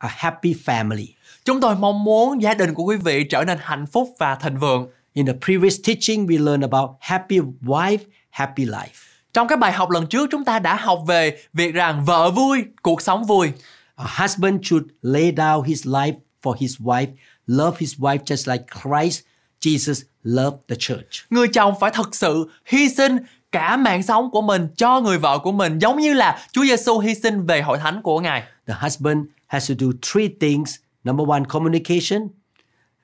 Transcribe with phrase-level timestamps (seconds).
[0.00, 1.06] a happy family.
[1.44, 4.58] Chúng tôi mong muốn gia đình của quý vị trở nên hạnh phúc và thịnh
[4.58, 4.88] vượng.
[5.12, 7.98] In the previous teaching, we learned about happy wife,
[8.30, 9.06] happy life.
[9.32, 12.64] Trong cái bài học lần trước chúng ta đã học về việc rằng vợ vui,
[12.82, 13.52] cuộc sống vui.
[13.96, 17.06] A husband should lay down his life for his wife,
[17.46, 19.20] love his wife just like Christ
[19.60, 21.30] Jesus loved the church.
[21.30, 23.16] Người chồng phải thực sự hy sinh
[23.52, 26.98] cả mạng sống của mình cho người vợ của mình giống như là Chúa Giêsu
[26.98, 28.42] hy sinh về hội thánh của Ngài.
[28.66, 29.18] The husband
[29.50, 30.76] has to do three things.
[31.04, 32.28] Number one, communication.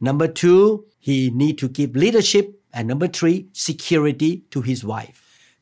[0.01, 2.45] Number two, he need to give leadership.
[2.71, 5.13] And number three, security to his wife.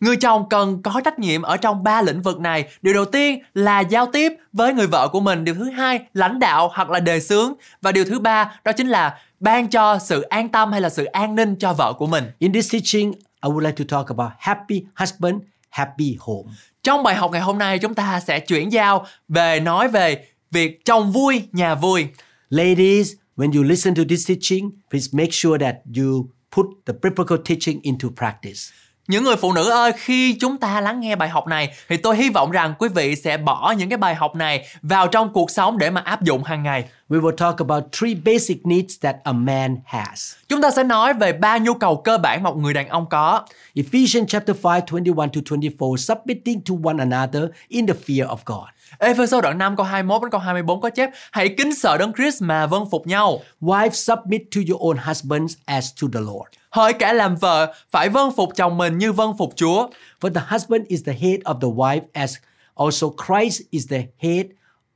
[0.01, 2.65] Người chồng cần có trách nhiệm ở trong ba lĩnh vực này.
[2.83, 5.45] Điều đầu tiên là giao tiếp với người vợ của mình.
[5.45, 7.53] Điều thứ hai, lãnh đạo hoặc là đề xướng.
[7.83, 11.05] Và điều thứ ba, đó chính là ban cho sự an tâm hay là sự
[11.05, 12.25] an ninh cho vợ của mình.
[12.39, 15.35] In this teaching, I would like to talk about happy husband,
[15.71, 16.53] happy home.
[16.83, 20.85] Trong bài học ngày hôm nay chúng ta sẽ chuyển giao về nói về việc
[20.85, 22.07] chồng vui, nhà vui.
[22.51, 27.39] Ladies, when you listen to this teaching, please make sure that you put the biblical
[27.45, 28.61] teaching into practice.
[29.09, 32.17] Những người phụ nữ ơi, khi chúng ta lắng nghe bài học này thì tôi
[32.17, 35.51] hy vọng rằng quý vị sẽ bỏ những cái bài học này vào trong cuộc
[35.51, 36.85] sống để mà áp dụng hàng ngày.
[37.09, 40.35] We will talk about three basic needs that a man has.
[40.49, 43.07] Chúng ta sẽ nói về ba nhu cầu cơ bản mà một người đàn ông
[43.11, 43.43] có.
[43.75, 48.69] Ephesians chapter 5, 21 to 24, submitting to one another in the fear of God.
[49.05, 52.43] Ephesos đoạn 5 câu 21 đến câu 24 có chép Hãy kính sợ Đấng Christ
[52.43, 53.41] mà vâng phục nhau.
[53.61, 56.49] Wives submit to your own husbands as to the Lord.
[56.71, 59.89] Hỡi cả làm vợ phải vâng phục chồng mình như vâng phục Chúa.
[60.21, 62.37] For the husband is the head of the wife as
[62.75, 64.47] also Christ is the head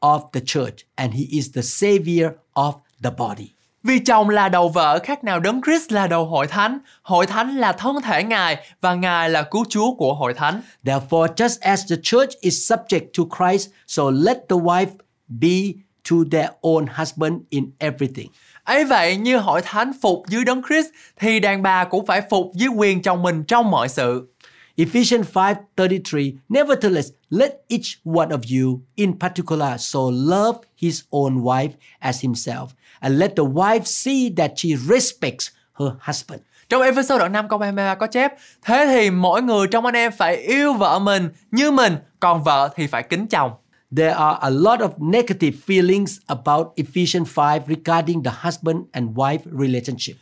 [0.01, 3.58] of the church and he is the savior of the body.
[3.89, 7.57] Vì chồng là đầu vợ khác nào đấng Christ là đầu hội thánh, hội thánh
[7.57, 10.63] là thân thể Ngài và Ngài là cứu Chúa của hội thánh.
[10.85, 14.87] Therefore, just as the church is subject to Christ, so let the wife
[15.29, 18.29] be to their own husband in everything.
[18.65, 20.87] Ấy vậy như hội thánh phục dưới đấng Christ
[21.21, 24.29] thì đàn bà cũng phải phục dưới quyền chồng mình trong mọi sự.
[24.77, 31.71] Ephesians 5:33 Nevertheless let each one of you in particular so love his own wife
[31.99, 32.67] as himself
[33.01, 35.49] and let the wife see that she respects
[35.81, 36.41] her husband.
[36.69, 38.33] Trong Ephesos đoạn 5 câu 23 có chép
[38.63, 42.71] Thế thì mỗi người trong anh em phải yêu vợ mình như mình Còn vợ
[42.77, 43.53] thì phải kính chồng
[43.97, 49.39] There are a lot of negative feelings about Ephesians 5 regarding the husband and wife
[49.59, 50.17] relationship.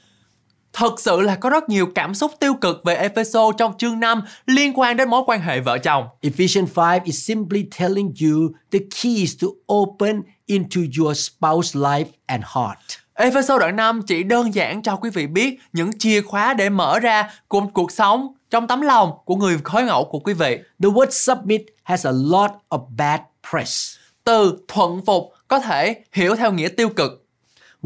[0.79, 4.23] Thật sự là có rất nhiều cảm xúc tiêu cực về Ephesos trong chương 5
[4.47, 6.05] liên quan đến mối quan hệ vợ chồng.
[6.21, 12.45] Ephesians 5 is simply telling you the keys to open into your spouse life and
[12.55, 12.79] heart.
[13.15, 17.01] Ephesos đoạn 5 chỉ đơn giản cho quý vị biết những chìa khóa để mở
[17.01, 20.59] ra cuộc cuộc sống trong tấm lòng của người khối ngẫu của quý vị.
[20.83, 23.21] The word submit has a lot of bad
[23.51, 23.97] press.
[24.25, 27.26] Từ thuận phục có thể hiểu theo nghĩa tiêu cực.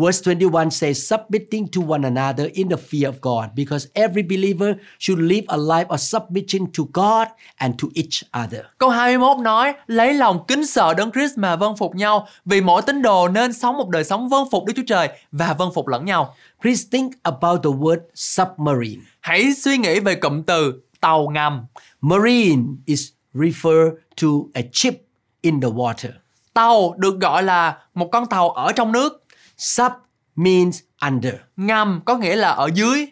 [0.00, 4.75] Verse 21 says, submitting to one another in the fear of God, because every believer
[4.99, 8.65] should live a life of submission to God and to each other.
[8.78, 12.83] Câu 21 nói, lấy lòng kính sợ đấng Christ mà vâng phục nhau, vì mỗi
[12.83, 15.89] tín đồ nên sống một đời sống vâng phục Đức Chúa Trời và vâng phục
[15.89, 16.34] lẫn nhau.
[16.62, 19.03] Please think about the word submarine.
[19.21, 21.66] Hãy suy nghĩ về cụm từ tàu ngầm.
[22.00, 23.91] Marine is refer
[24.22, 24.94] to a ship
[25.41, 26.10] in the water.
[26.55, 29.19] Tàu được gọi là một con tàu ở trong nước.
[29.60, 29.93] Sub
[30.37, 31.34] means under.
[31.56, 33.06] Ngầm có nghĩa là ở dưới.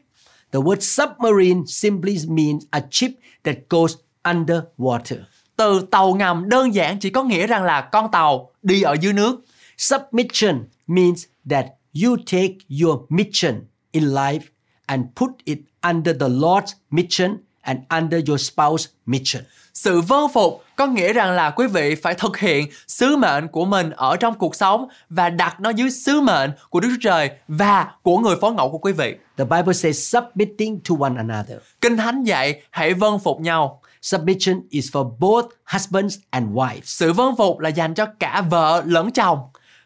[0.52, 3.10] The word submarine simply means a ship
[3.44, 3.94] that goes
[4.24, 5.16] under water.
[5.56, 9.12] Từ tàu ngầm đơn giản chỉ có nghĩa rằng là con tàu đi ở dưới
[9.12, 9.44] nước.
[9.78, 11.66] Submission means that
[12.04, 14.40] you take your mission in life
[14.86, 19.44] and put it under the Lord's mission and under your spouse's mission.
[19.74, 23.64] Sự vâng phục có nghĩa rằng là quý vị phải thực hiện sứ mệnh của
[23.64, 27.30] mình ở trong cuộc sống và đặt nó dưới sứ mệnh của Đức Chúa Trời
[27.48, 29.14] và của người phó ngẫu của quý vị.
[29.36, 31.58] The Bible says submitting to one another.
[31.80, 33.82] Kinh Thánh dạy hãy vâng phục nhau.
[34.02, 36.80] Submission is for both husbands and wives.
[36.84, 39.38] Sự vâng phục là dành cho cả vợ lẫn chồng.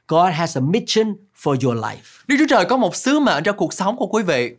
[0.08, 2.22] God has a mission for your life.
[2.26, 4.52] Đức Chúa Trời có một sứ mệnh cho cuộc sống của quý vị.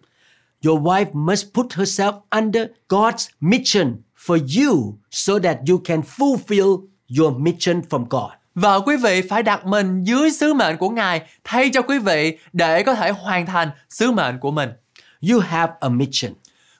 [0.65, 6.81] Your wife must put herself under God's mission for you so that you can fulfill
[7.19, 8.31] your mission from God.
[8.55, 12.37] Vợ quý vị phải đặt mình dưới sứ mệnh của Ngài thay cho quý vị
[12.53, 14.69] để có thể hoàn thành sứ mệnh của mình.
[15.31, 16.33] You have a mission.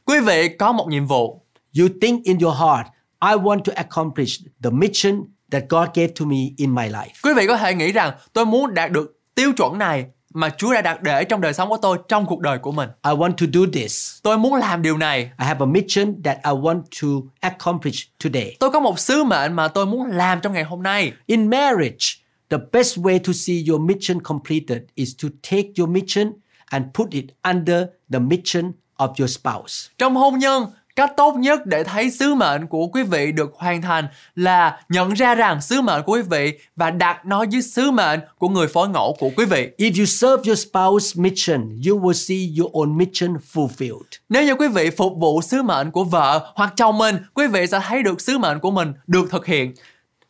[0.06, 1.46] Quý vị có một nhiệm vụ.
[1.80, 2.88] You think in your heart,
[3.22, 7.14] I want to accomplish the mission that God gave to me in my life.
[7.24, 10.74] Quý vị có thể nghĩ rằng tôi muốn đạt được tiêu chuẩn này mà Chúa
[10.74, 12.90] đã đặt để trong đời sống của tôi trong cuộc đời của mình.
[13.06, 14.20] I want to do this.
[14.24, 15.20] Tôi muốn làm điều này.
[15.20, 17.08] I have a mission that I want to
[17.40, 18.56] accomplish today.
[18.60, 21.12] Tôi có một sứ mệnh mà tôi muốn làm trong ngày hôm nay.
[21.26, 22.06] In marriage,
[22.50, 26.34] the best way to see your mission completed is to take your mission
[26.66, 27.84] and put it under
[28.14, 29.90] the mission of your spouse.
[29.98, 33.82] Trong hôn nhân, cách tốt nhất để thấy sứ mệnh của quý vị được hoàn
[33.82, 37.92] thành là nhận ra rằng sứ mệnh của quý vị và đặt nó dưới sứ
[37.92, 39.70] mệnh của người phối ngẫu của quý vị.
[39.78, 44.20] If you serve your spouse's mission, you will see your own mission fulfilled.
[44.30, 47.68] Nếu như quý vị phục vụ sứ mệnh của vợ hoặc chồng mình, quý vị
[47.68, 49.74] sẽ thấy được sứ mệnh của mình được thực hiện.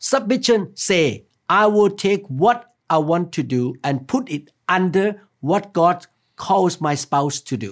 [0.00, 2.56] Submission say, I will take what
[2.90, 4.42] I want to do and put it
[4.78, 5.06] under
[5.42, 5.96] what God
[6.48, 7.68] calls my spouse to do.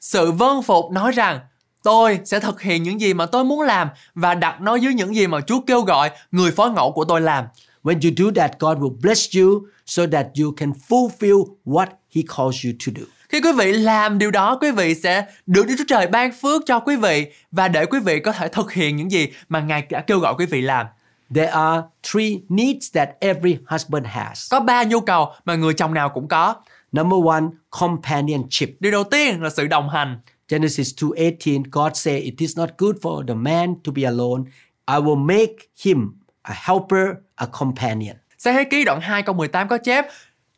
[0.00, 1.40] Sự vâng phục nói rằng
[1.84, 5.14] tôi sẽ thực hiện những gì mà tôi muốn làm và đặt nó dưới những
[5.14, 7.44] gì mà Chúa kêu gọi người phó ngẫu của tôi làm.
[7.82, 12.22] When you do that, God will bless you so that you can fulfill what He
[12.36, 13.04] calls you to do.
[13.28, 16.62] Khi quý vị làm điều đó, quý vị sẽ được Đức Chúa Trời ban phước
[16.66, 19.86] cho quý vị và để quý vị có thể thực hiện những gì mà Ngài
[19.90, 20.86] đã kêu gọi quý vị làm.
[21.34, 21.82] There are
[22.12, 24.50] three needs that every husband has.
[24.50, 26.54] Có ba nhu cầu mà người chồng nào cũng có.
[26.92, 28.68] Number one, companionship.
[28.80, 30.18] Điều đầu tiên là sự đồng hành.
[30.48, 34.44] Genesis 2:18, God said, "It is not good for the man to be alone.
[34.88, 35.54] I will make
[35.84, 36.12] him
[36.42, 40.06] a helper, a companion." Sáng thế ký đoạn 2 câu 18 có chép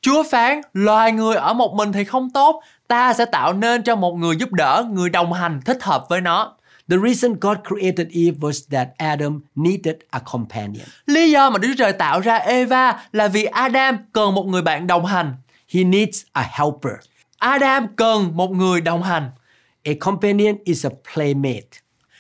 [0.01, 3.97] Chúa phán, loài người ở một mình thì không tốt, ta sẽ tạo nên cho
[3.97, 6.57] một người giúp đỡ, người đồng hành thích hợp với nó.
[6.89, 10.87] The reason God created Eve was that Adam needed a companion.
[11.07, 14.63] Lý do mà Đức Chúa Trời tạo ra Eva là vì Adam cần một người
[14.63, 15.35] bạn đồng hành.
[15.69, 16.95] He needs a helper.
[17.39, 19.31] Adam cần một người đồng hành.
[19.87, 21.69] A companion is a playmate.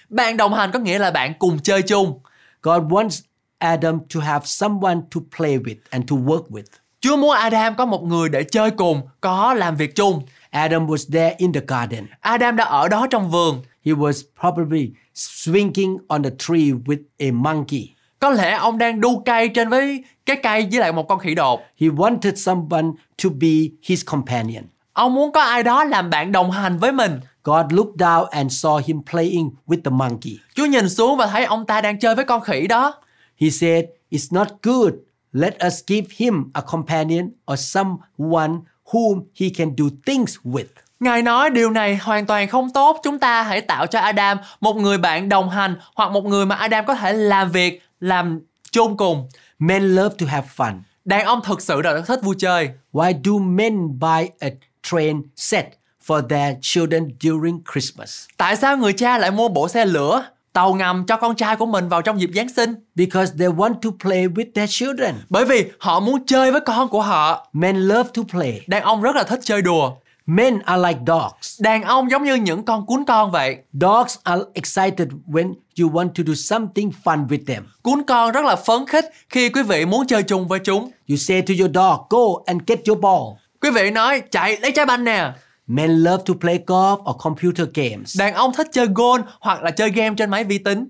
[0.08, 2.20] Bạn đồng hành có nghĩa là bạn cùng chơi chung.
[2.62, 3.22] God wants
[3.58, 6.62] Adam to have someone to play with and to work with.
[7.00, 10.22] Chúa muốn Adam có một người để chơi cùng, có làm việc chung.
[10.50, 12.06] Adam was there in the garden.
[12.20, 13.62] Adam đã ở đó trong vườn.
[13.84, 17.88] He was probably swinging on the tree with a monkey.
[18.18, 21.34] Có lẽ ông đang đu cây trên với cái cây với lại một con khỉ
[21.34, 21.60] đột.
[21.80, 22.86] He wanted someone
[23.24, 24.64] to be his companion.
[24.92, 27.20] Ông muốn có ai đó làm bạn đồng hành với mình.
[27.46, 30.38] God looked down and saw him playing with the monkey.
[30.54, 32.94] Chúa nhìn xuống và thấy ông ta đang chơi với con khỉ đó.
[33.40, 34.92] He said, It's not good.
[35.32, 38.52] Let us give him a companion or someone
[38.84, 40.64] whom he can do things with.
[41.00, 44.76] Ngài nói điều này hoàn toàn không tốt, chúng ta hãy tạo cho Adam một
[44.76, 48.40] người bạn đồng hành hoặc một người mà Adam có thể làm việc, làm
[48.72, 49.28] chung cùng.
[49.58, 50.72] Men love to have fun.
[51.04, 52.70] Đàn ông thực sự rất thích vui chơi.
[52.92, 54.48] Why do men buy a
[54.82, 55.66] train set
[56.06, 58.24] for their children during Christmas?
[58.36, 61.66] Tại sao người cha lại mua bộ xe lửa, tàu ngầm cho con trai của
[61.66, 62.74] mình vào trong dịp Giáng sinh?
[62.94, 65.14] Because they want to play with their children.
[65.28, 67.48] Bởi vì họ muốn chơi với con của họ.
[67.52, 68.60] Men love to play.
[68.66, 69.92] Đàn ông rất là thích chơi đùa.
[70.26, 71.60] Men are like dogs.
[71.60, 73.56] Đàn ông giống như những con cún con vậy.
[73.72, 77.64] Dogs are excited when you want to do something fun with them.
[77.82, 80.90] Cún con rất là phấn khích khi quý vị muốn chơi chung với chúng.
[81.08, 83.22] You say to your dog, go and get your ball.
[83.60, 85.32] Quý vị nói chạy lấy trái banh nè.
[85.66, 88.18] Men love to play golf or computer games.
[88.18, 90.88] Đàn ông thích chơi golf hoặc là chơi game trên máy vi tính.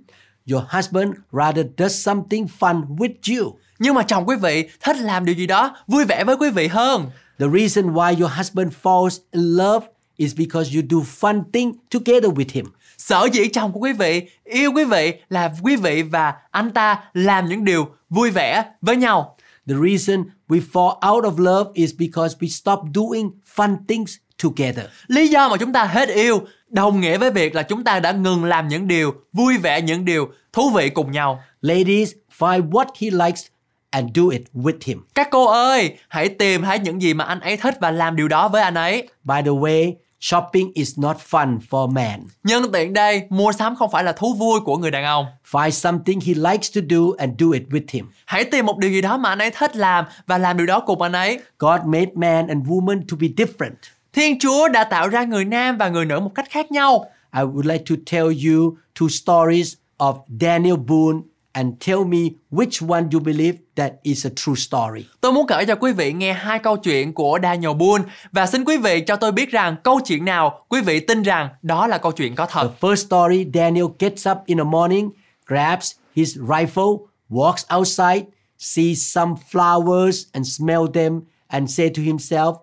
[0.52, 3.58] Your husband rather does something fun with you.
[3.78, 6.66] Nhưng mà chồng quý vị thích làm điều gì đó vui vẻ với quý vị
[6.66, 7.10] hơn.
[7.38, 12.30] The reason why your husband falls in love is because you do fun thing together
[12.30, 12.66] with him.
[12.98, 16.98] Sở dĩ chồng của quý vị yêu quý vị là quý vị và anh ta
[17.12, 19.36] làm những điều vui vẻ với nhau.
[19.68, 24.86] The reason we fall out of love is because we stop doing fun things together.
[25.06, 28.12] Lý do mà chúng ta hết yêu đồng nghĩa với việc là chúng ta đã
[28.12, 31.42] ngừng làm những điều vui vẻ, những điều thú vị cùng nhau.
[31.60, 33.46] Ladies, find what he likes
[33.90, 35.02] and do it with him.
[35.14, 38.28] Các cô ơi, hãy tìm thấy những gì mà anh ấy thích và làm điều
[38.28, 39.08] đó với anh ấy.
[39.24, 42.20] By the way, shopping is not fun for men.
[42.44, 45.26] Nhân tiện đây, mua sắm không phải là thú vui của người đàn ông.
[45.50, 48.10] Find something he likes to do and do it with him.
[48.26, 50.80] Hãy tìm một điều gì đó mà anh ấy thích làm và làm điều đó
[50.80, 51.40] cùng anh ấy.
[51.58, 53.74] God made man and woman to be different.
[54.16, 57.10] Thiên Chúa đã tạo ra người nam và người nữ một cách khác nhau.
[57.34, 61.20] I would like to tell you two stories of Daniel Boone
[61.52, 62.18] and tell me
[62.50, 65.04] which one you believe that is a true story.
[65.20, 68.64] Tôi muốn kể cho quý vị nghe hai câu chuyện của Daniel Boone và xin
[68.64, 71.98] quý vị cho tôi biết rằng câu chuyện nào quý vị tin rằng đó là
[71.98, 72.70] câu chuyện có The thật.
[72.80, 75.10] first story Daniel gets up in the morning,
[75.46, 76.98] grabs his rifle,
[77.30, 78.24] walks outside,
[78.58, 82.54] sees some flowers and smell them and say to himself,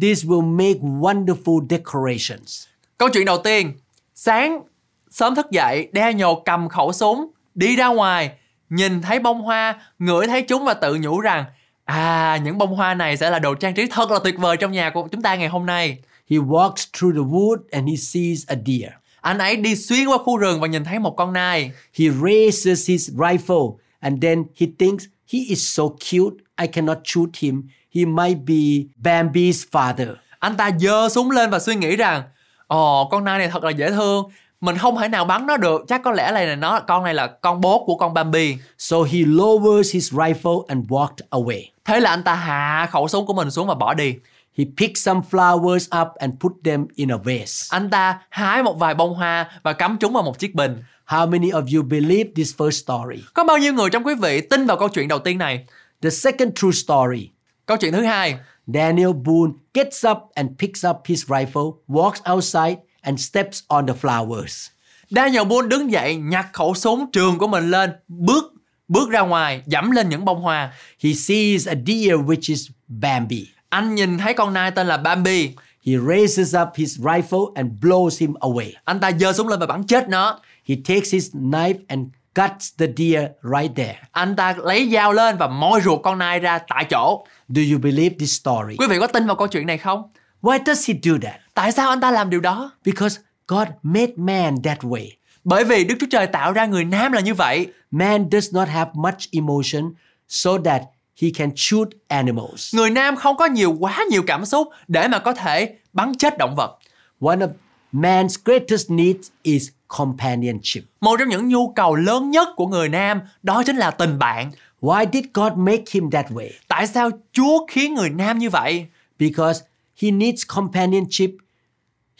[0.00, 2.66] This will make wonderful decorations.
[2.98, 3.72] Câu chuyện đầu tiên,
[4.14, 4.62] sáng
[5.10, 8.30] sớm thức dậy, Daniel cầm khẩu súng, đi ra ngoài,
[8.70, 11.44] nhìn thấy bông hoa, ngửi thấy chúng và tự nhủ rằng
[11.90, 14.72] À, những bông hoa này sẽ là đồ trang trí thật là tuyệt vời trong
[14.72, 15.98] nhà của chúng ta ngày hôm nay.
[16.30, 18.92] He walks through the wood and he sees a deer.
[19.20, 21.72] Anh ấy đi xuyên qua khu rừng và nhìn thấy một con nai.
[21.98, 27.36] He raises his rifle and then he thinks he is so cute, I cannot shoot
[27.38, 27.62] him.
[27.94, 30.14] He might be Bambi's father.
[30.38, 32.22] Anh ta giơ súng lên và suy nghĩ rằng
[32.66, 34.30] Ồ, con nai này thật là dễ thương.
[34.60, 35.84] Mình không thể nào bắn nó được.
[35.88, 38.56] Chắc có lẽ là nó con này là con bố của con Bambi.
[38.78, 41.62] So he lowers his rifle and walked away.
[41.84, 44.14] Thế là anh ta hạ khẩu súng của mình xuống và bỏ đi.
[44.58, 47.66] He picked some flowers up and put them in a vase.
[47.70, 50.82] Anh ta hái một vài bông hoa và cắm chúng vào một chiếc bình.
[51.06, 53.22] How many of you believe this first story?
[53.34, 55.66] Có bao nhiêu người trong quý vị tin vào câu chuyện đầu tiên này?
[56.02, 57.30] The second true story.
[57.70, 58.36] Câu chuyện thứ hai,
[58.66, 63.94] Daniel Boone gets up and picks up his rifle, walks outside and steps on the
[63.94, 64.68] flowers.
[65.10, 68.54] Daniel Boone đứng dậy nhặt khẩu súng trường của mình lên, bước
[68.88, 70.72] bước ra ngoài, dẫm lên những bông hoa.
[71.02, 73.46] He sees a deer which is Bambi.
[73.68, 75.48] Anh nhìn thấy con nai tên là Bambi.
[75.86, 78.72] He raises up his rifle and blows him away.
[78.84, 80.40] Anh ta giơ súng lên và bắn chết nó.
[80.68, 83.98] He takes his knife and cuts the deer right there.
[84.12, 87.26] Anh ta lấy dao lên và moi ruột con nai ra tại chỗ.
[87.48, 88.76] Do you believe this story?
[88.78, 90.02] Quý vị có tin vào câu chuyện này không?
[90.42, 91.40] Why does he do that?
[91.54, 92.72] Tại sao anh ta làm điều đó?
[92.84, 95.08] Because God made man that way.
[95.44, 97.66] Bởi vì Đức Chúa Trời tạo ra người nam là như vậy.
[97.90, 99.94] Man does not have much emotion
[100.28, 100.82] so that
[101.22, 102.74] he can shoot animals.
[102.74, 106.38] Người nam không có nhiều quá nhiều cảm xúc để mà có thể bắn chết
[106.38, 106.78] động vật.
[107.20, 107.48] One of
[107.92, 109.68] man's greatest needs is
[109.98, 110.82] companionship.
[111.00, 114.50] Một trong những nhu cầu lớn nhất của người nam đó chính là tình bạn.
[114.80, 116.50] Why did God make him that way?
[116.68, 118.86] Tại sao Chúa khiến người nam như vậy?
[119.18, 119.64] Because
[120.02, 121.30] he needs companionship.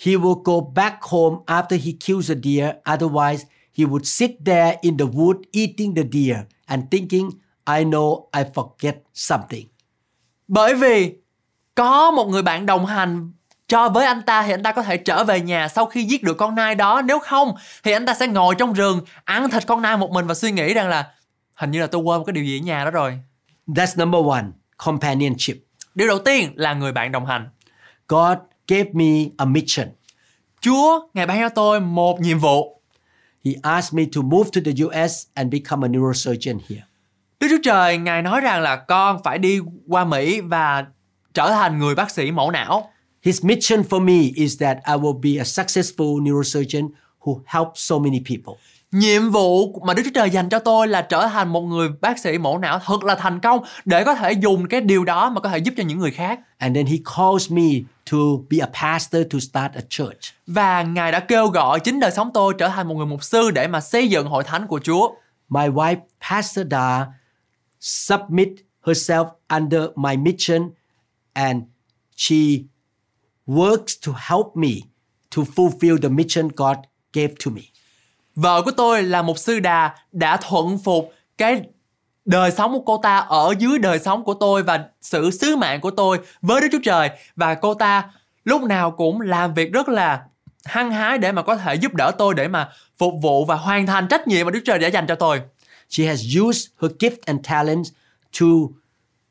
[0.04, 2.70] He will go back home after he kills a deer.
[2.84, 7.30] Otherwise, he would sit there in the wood eating the deer and thinking,
[7.78, 9.66] I know I forget something.
[10.48, 11.12] Bởi vì
[11.74, 13.32] có một người bạn đồng hành
[13.70, 16.22] cho với anh ta thì anh ta có thể trở về nhà sau khi giết
[16.22, 17.02] được con nai đó.
[17.02, 20.26] Nếu không thì anh ta sẽ ngồi trong rừng ăn thịt con nai một mình
[20.26, 21.10] và suy nghĩ rằng là
[21.54, 23.18] hình như là tôi quên một cái điều gì ở nhà đó rồi.
[23.66, 24.44] That's number one
[24.76, 25.56] companionship.
[25.94, 27.48] Điều đầu tiên là người bạn đồng hành.
[28.08, 29.88] God gave me a mission.
[30.60, 32.80] Chúa ngài ban cho tôi một nhiệm vụ.
[33.44, 36.82] He asked me to move to the US and become a neurosurgeon here.
[37.40, 40.84] Đức Chúa Trời ngài nói rằng là con phải đi qua Mỹ và
[41.34, 42.89] trở thành người bác sĩ mẫu não.
[43.22, 46.88] His mission for me is that I will be a successful neurosurgeon
[47.20, 48.54] who helps so many people.
[48.92, 52.18] Nhiệm vụ mà Đức Chúa Trời dành cho tôi là trở thành một người bác
[52.18, 55.40] sĩ mẫu não thật là thành công để có thể dùng cái điều đó mà
[55.40, 56.40] có thể giúp cho những người khác.
[56.58, 57.62] And then he calls me
[58.10, 58.18] to
[58.50, 60.34] be a pastor to start a church.
[60.46, 63.50] Và Ngài đã kêu gọi chính đời sống tôi trở thành một người mục sư
[63.50, 65.10] để mà xây dựng hội thánh của Chúa.
[65.48, 65.96] My wife,
[66.30, 67.06] Pastor Da,
[67.80, 68.48] submit
[68.84, 70.70] herself under my mission
[71.32, 71.62] and
[72.16, 72.36] she
[73.46, 74.68] works to help me
[75.36, 76.76] to fulfill the mission God
[77.12, 77.62] gave to me.
[78.34, 81.62] Vợ của tôi là một sư đà đã thuận phục cái
[82.24, 85.80] đời sống của cô ta ở dưới đời sống của tôi và sự sứ mạng
[85.80, 88.10] của tôi với Đức Chúa Trời và cô ta
[88.44, 90.22] lúc nào cũng làm việc rất là
[90.64, 92.68] hăng hái để mà có thể giúp đỡ tôi để mà
[92.98, 95.40] phục vụ và hoàn thành trách nhiệm mà Đức Chúa Trời đã dành cho tôi.
[95.88, 97.90] She has used her gift and talents
[98.40, 98.46] to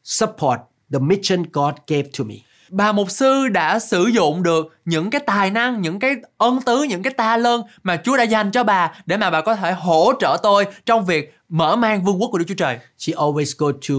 [0.04, 0.60] support
[0.92, 2.36] the mission God gave to me.
[2.70, 6.84] Bà mục sư đã sử dụng được những cái tài năng, những cái ân tứ,
[6.84, 9.72] những cái ta lơn mà Chúa đã dành cho bà để mà bà có thể
[9.72, 12.80] hỗ trợ tôi trong việc mở mang vương quốc của Đức Chúa Trời.
[12.98, 13.96] She always go to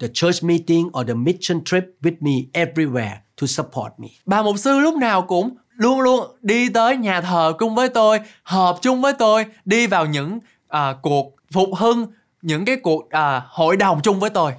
[0.00, 4.08] the church meeting or the mission trip with me everywhere to support me.
[4.26, 8.20] Bà mục sư lúc nào cũng luôn luôn đi tới nhà thờ cùng với tôi,
[8.42, 10.38] họp chung với tôi, đi vào những
[10.68, 12.06] à, cuộc phục hưng,
[12.42, 14.52] những cái cuộc à, hội đồng chung với tôi.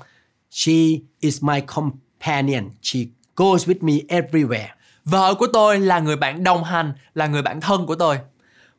[0.51, 0.73] She
[1.19, 2.69] is my companion.
[2.81, 2.99] She
[3.39, 4.67] goes with me everywhere.
[5.05, 8.19] Vợ của tôi là người bạn đồng hành, là người bạn thân của tôi.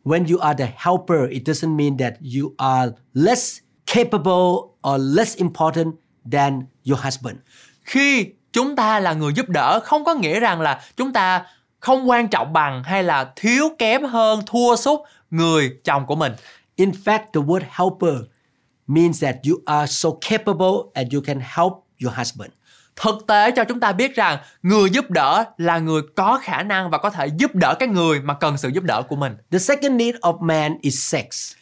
[0.05, 5.37] When you are the helper, it doesn't mean that you are less capable or less
[5.37, 5.95] important
[6.33, 7.37] than your husband.
[7.83, 11.45] Khi chúng ta là người giúp đỡ không có nghĩa rằng là chúng ta
[11.79, 15.01] không quan trọng bằng hay là thiếu kém hơn, thua sút
[15.31, 16.33] người chồng của mình.
[16.77, 18.15] In fact, the word helper
[18.87, 22.51] means that you are so capable and you can help your husband.
[23.03, 26.91] Thực tế cho chúng ta biết rằng người giúp đỡ là người có khả năng
[26.91, 29.37] và có thể giúp đỡ cái người mà cần sự giúp đỡ của mình.
[29.51, 31.53] The second need of man is sex.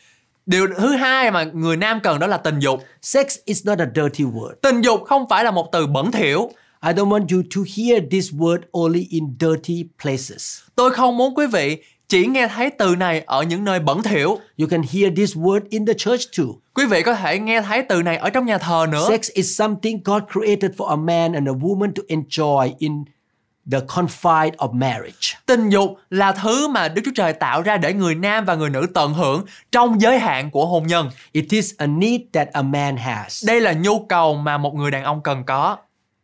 [0.47, 2.85] Điều thứ hai mà người nam cần đó là tình dục.
[3.03, 4.55] Sex is not a dirty word.
[4.63, 6.51] Tình dục không phải là một từ bẩn thỉu.
[6.87, 10.61] I don't want you to hear this word only in dirty places.
[10.75, 14.39] Tôi không muốn quý vị chỉ nghe thấy từ này ở những nơi bẩn thỉu.
[14.59, 16.47] You can hear this word in the church too.
[16.75, 19.07] Quý vị có thể nghe thấy từ này ở trong nhà thờ nữa.
[19.09, 23.05] Sex is something God created for a man and a woman to enjoy in
[23.73, 25.37] the confine of marriage.
[25.47, 28.71] Tình dục là thứ mà Đức Chúa Trời tạo ra để người nam và người
[28.71, 31.11] nữ tận hưởng trong giới hạn của hôn nhân.
[31.33, 33.47] It is a need that a man has.
[33.47, 35.77] Đây là nhu cầu mà một người đàn ông cần có.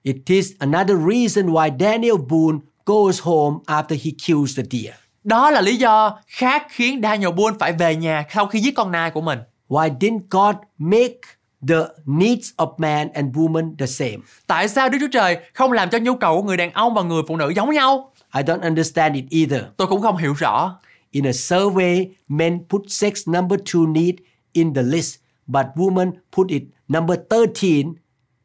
[0.02, 4.94] It is another reason why Daniel Boone goes home after he kills the deer.
[5.24, 8.92] Đó là lý do khác khiến Daniel Boone phải về nhà sau khi giết con
[8.92, 9.38] nai của mình.
[9.68, 11.20] Why didn't God make
[11.68, 11.76] the
[12.06, 14.16] needs of man and woman the same?
[14.46, 17.02] Tại sao Đức Chúa Trời không làm cho nhu cầu của người đàn ông và
[17.02, 18.12] người phụ nữ giống nhau?
[18.34, 19.62] I don't understand it either.
[19.76, 20.78] Tôi cũng không hiểu rõ.
[21.10, 24.14] In a survey, men put sex number two need
[24.52, 25.16] in the list,
[25.46, 27.94] but women put it number 13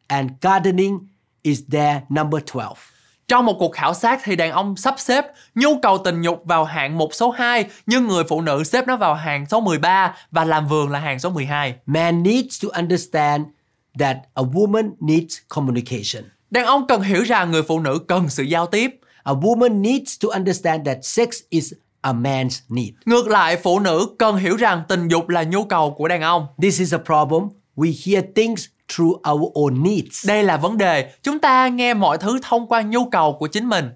[0.07, 0.99] and gardening
[1.41, 2.73] is their number 12.
[3.29, 6.65] Trong một cuộc khảo sát thì đàn ông sắp xếp nhu cầu tình dục vào
[6.65, 10.45] hạng mục số 2 nhưng người phụ nữ xếp nó vào hàng số 13 và
[10.45, 11.75] làm vườn là hàng số 12.
[11.85, 13.45] Man needs to understand
[13.99, 16.23] that a woman needs communication.
[16.49, 18.99] Đàn ông cần hiểu rằng người phụ nữ cần sự giao tiếp.
[19.23, 22.89] A woman needs to understand that sex is a man's need.
[23.05, 26.47] Ngược lại, phụ nữ cần hiểu rằng tình dục là nhu cầu của đàn ông.
[26.61, 27.58] This is a problem.
[27.79, 30.27] We hear things through our own needs.
[30.27, 31.13] Đây là vấn đề.
[31.23, 33.89] Chúng ta nghe mọi thứ thông qua nhu cầu của chính mình.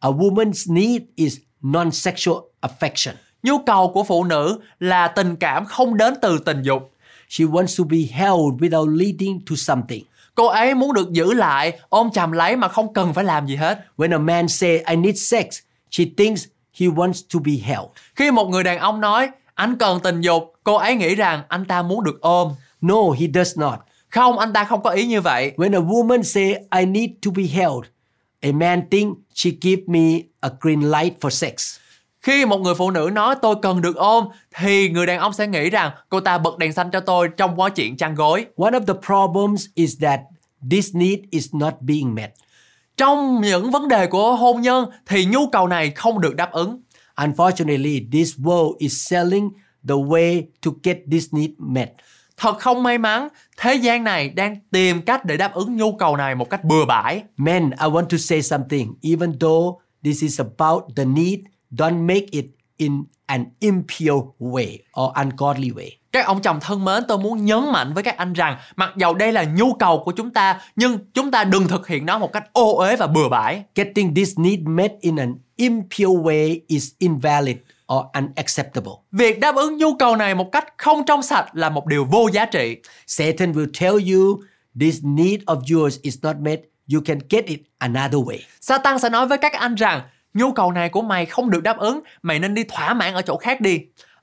[0.00, 3.12] A woman's need is non-sexual affection.
[3.42, 6.90] Nhu cầu của phụ nữ là tình cảm không đến từ tình dục.
[7.28, 10.04] She wants to be held without leading to something.
[10.34, 13.56] Cô ấy muốn được giữ lại, ôm chầm lấy mà không cần phải làm gì
[13.56, 13.78] hết.
[13.96, 15.44] When a man say I need sex,
[15.90, 16.44] she thinks
[16.80, 17.86] he wants to be held.
[18.14, 21.64] Khi một người đàn ông nói anh cần tình dục, cô ấy nghĩ rằng anh
[21.64, 22.54] ta muốn được ôm.
[22.80, 23.78] No, he does not.
[24.08, 25.52] Không, anh ta không có ý như vậy.
[25.56, 27.84] When a woman say I need to be held,
[28.40, 31.78] a man think she give me a green light for sex.
[32.20, 34.24] Khi một người phụ nữ nói tôi cần được ôm
[34.56, 37.60] thì người đàn ông sẽ nghĩ rằng cô ta bật đèn xanh cho tôi trong
[37.60, 38.46] quá chuyện chăn gối.
[38.56, 40.20] One of the problems is that
[40.70, 42.30] this need is not being met.
[42.96, 46.80] Trong những vấn đề của hôn nhân thì nhu cầu này không được đáp ứng.
[47.16, 49.50] Unfortunately, this world is selling
[49.88, 51.88] the way to get this need met.
[52.40, 56.16] Thật không may mắn, thế gian này đang tìm cách để đáp ứng nhu cầu
[56.16, 57.22] này một cách bừa bãi.
[57.36, 58.94] Men, I want to say something.
[59.02, 62.44] Even though this is about the need, don't make it
[62.76, 65.90] in an impure way or ungodly way.
[66.12, 69.14] Các ông chồng thân mến, tôi muốn nhấn mạnh với các anh rằng mặc dầu
[69.14, 72.32] đây là nhu cầu của chúng ta, nhưng chúng ta đừng thực hiện nó một
[72.32, 73.64] cách ô uế và bừa bãi.
[73.74, 77.56] Getting this need met in an impure way is invalid
[77.94, 78.92] or unacceptable.
[79.12, 82.28] Việc đáp ứng nhu cầu này một cách không trong sạch là một điều vô
[82.32, 82.76] giá trị.
[83.06, 84.40] Satan will tell you
[84.80, 86.60] this need of yours is not met.
[86.94, 88.38] You can get it another way.
[88.60, 90.02] Satan sẽ nói với các anh rằng
[90.34, 93.22] nhu cầu này của mày không được đáp ứng, mày nên đi thỏa mãn ở
[93.22, 93.80] chỗ khác đi.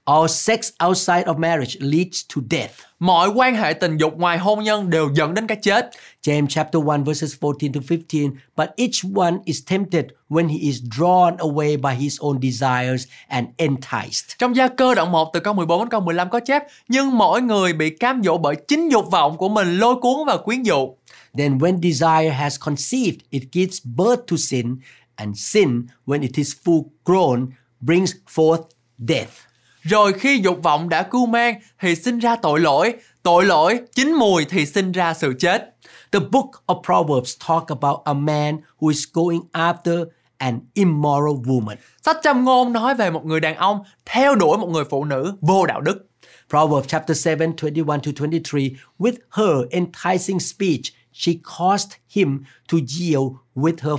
[0.08, 2.72] All sex outside of marriage leads to death.
[3.00, 5.90] Mọi quan hệ tình dục ngoài hôn nhân đều dẫn đến cái chết.
[6.24, 8.32] James chapter 1 verses 14 to 15.
[8.58, 13.48] But each one is tempted when he is drawn away by his own desires and
[13.58, 14.38] enticed.
[14.40, 17.42] Trong gia cơ đoạn 1 từ câu 14 đến câu 15 có chép Nhưng mỗi
[17.42, 20.96] người bị cam dỗ bởi chính dục vọng của mình lôi cuốn và quyến dụ.
[21.38, 24.78] Then when desire has conceived, it gives birth to sin,
[25.16, 27.48] and sin, when it is full grown,
[27.82, 28.62] brings forth
[29.08, 29.47] death.
[29.90, 34.14] Rồi khi dục vọng đã cưu mang thì sinh ra tội lỗi, tội lỗi chín
[34.14, 35.76] mùi thì sinh ra sự chết.
[36.12, 40.06] The book of Proverbs talk about a man who is going after
[40.38, 41.76] an immoral woman.
[42.06, 45.34] Sách châm ngôn nói về một người đàn ông theo đuổi một người phụ nữ
[45.42, 46.08] vô đạo đức.
[46.50, 48.60] Proverbs chapter 7, 21 to 23.
[49.00, 53.32] With her enticing speech, she caused him to yield.
[53.56, 53.96] With her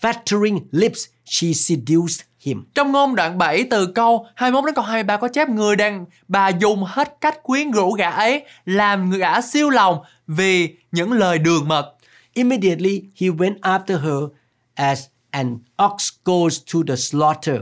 [0.00, 2.64] flattering lips, she seduced him.
[2.74, 6.48] Trong ngôn đoạn 7 từ câu 21 đến câu 23 có chép người đàn bà
[6.48, 11.68] dùng hết cách quyến rũ gã ấy làm gã siêu lòng vì những lời đường
[11.68, 11.94] mật.
[12.32, 14.30] Immediately, he went after her
[14.74, 17.60] as an ox goes to the slaughter,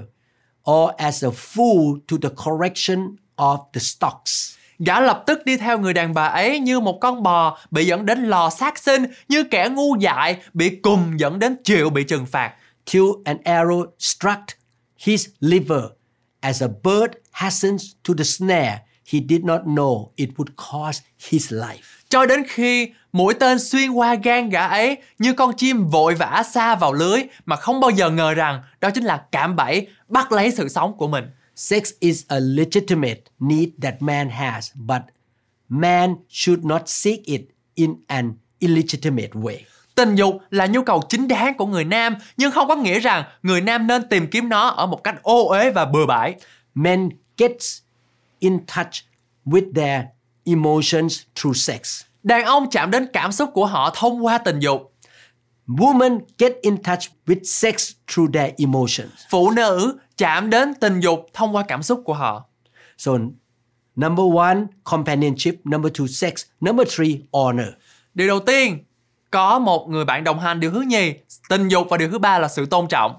[0.71, 4.55] or as a fool to the correction of the stocks.
[4.79, 8.07] Gã lập tức đi theo người đàn bà ấy như một con bò bị dẫn
[8.07, 12.27] đến lò sát sinh, như kẻ ngu dại bị cùng dẫn đến chịu bị trừng
[12.27, 12.53] phạt.
[12.85, 14.62] till an arrow struck
[15.03, 15.83] his liver.
[16.41, 21.53] As a bird hastens to the snare, he did not know it would cost his
[21.53, 22.03] life.
[22.09, 26.43] Cho đến khi mũi tên xuyên qua gan gã ấy như con chim vội vã
[26.53, 30.33] xa vào lưới mà không bao giờ ngờ rằng đó chính là cạm bẫy bắt
[30.33, 31.25] lấy sự sống của mình.
[31.57, 35.03] Sex is a legitimate need that man has, but
[35.69, 37.41] man should not seek it
[37.75, 39.59] in an illegitimate way.
[39.95, 43.25] Tình dục là nhu cầu chính đáng của người nam, nhưng không có nghĩa rằng
[43.43, 46.35] người nam nên tìm kiếm nó ở một cách ô uế và bừa bãi.
[46.75, 47.53] Men get
[48.39, 48.93] in touch
[49.47, 50.05] with their
[50.45, 52.03] emotions through sex.
[52.23, 54.93] Đàn ông chạm đến cảm xúc của họ thông qua tình dục.
[55.69, 59.11] Women get in touch with sex through their emotions.
[59.31, 62.45] Phụ nữ chạm đến tình dục thông qua cảm xúc của họ.
[62.99, 63.13] So,
[63.97, 65.55] number one, companionship.
[65.65, 66.33] Number two, sex.
[66.61, 67.69] Number three, honor.
[68.15, 68.85] Điều đầu tiên,
[69.33, 70.61] có một người bạn đồng hành.
[70.61, 71.15] Điều thứ nhì,
[71.49, 73.17] tình dục và điều thứ ba là sự tôn trọng.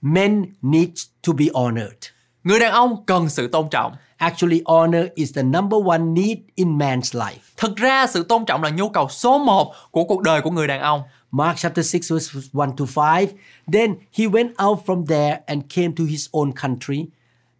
[0.00, 0.90] Men need
[1.26, 2.04] to be honored.
[2.44, 3.92] Người đàn ông cần sự tôn trọng.
[4.16, 7.38] Actually, honor is the number one need in man's life.
[7.56, 10.66] Thực ra sự tôn trọng là nhu cầu số 1 của cuộc đời của người
[10.66, 11.02] đàn ông.
[11.30, 13.26] Mark chapter 6, verse 1 to 5.
[13.72, 17.06] Then he went out from there and came to his own country,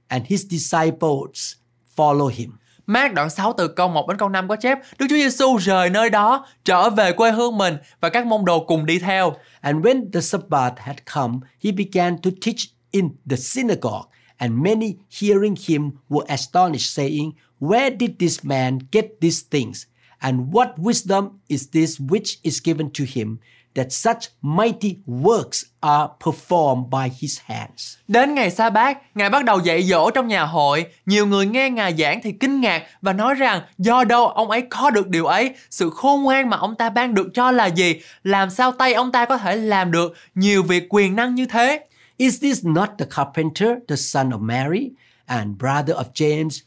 [0.08, 1.54] and his disciples
[1.96, 2.50] followed him
[2.88, 5.90] mát đoạn 6 từ câu 1 đến câu 5 có chép Đức Chúa Giêsu rời
[5.90, 9.34] nơi đó, trở về quê hương mình và các môn đồ cùng đi theo.
[9.60, 12.58] And when the Sabbath had come, he began to teach
[12.90, 19.04] in the synagogue, and many hearing him were astonished, saying, Where did this man get
[19.20, 19.86] these things?
[20.18, 23.38] And what wisdom is this which is given to him,
[23.78, 27.96] that such mighty works are performed by his hands?
[28.08, 30.86] Đến ngày sa bát, Ngài bắt đầu dạy dỗ trong nhà hội.
[31.06, 34.62] Nhiều người nghe Ngài giảng thì kinh ngạc và nói rằng do đâu ông ấy
[34.70, 37.94] có được điều ấy, sự khôn ngoan mà ông ta ban được cho là gì,
[38.24, 41.80] làm sao tay ông ta có thể làm được nhiều việc quyền năng như thế.
[42.16, 44.90] Is this not the carpenter, the son of Mary,
[45.26, 46.60] and brother of James,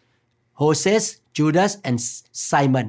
[0.58, 2.86] Joses, Judas, and Simon?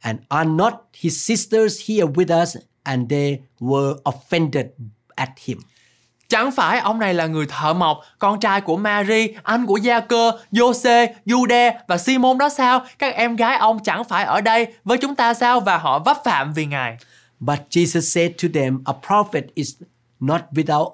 [0.00, 2.56] And are not his sisters here with us?
[2.90, 4.64] And they were offended
[5.14, 5.58] at him.
[6.28, 10.00] Chẳng phải ông này là người thợ mộc, con trai của Mary, anh của Gia
[10.00, 12.86] Cơ, Giô-xê, Jude và Simon đó sao?
[12.98, 15.60] Các em gái ông chẳng phải ở đây với chúng ta sao?
[15.60, 16.96] Và họ vấp phạm vì Ngài.
[17.40, 19.74] But Jesus said to them, A prophet is
[20.20, 20.92] not without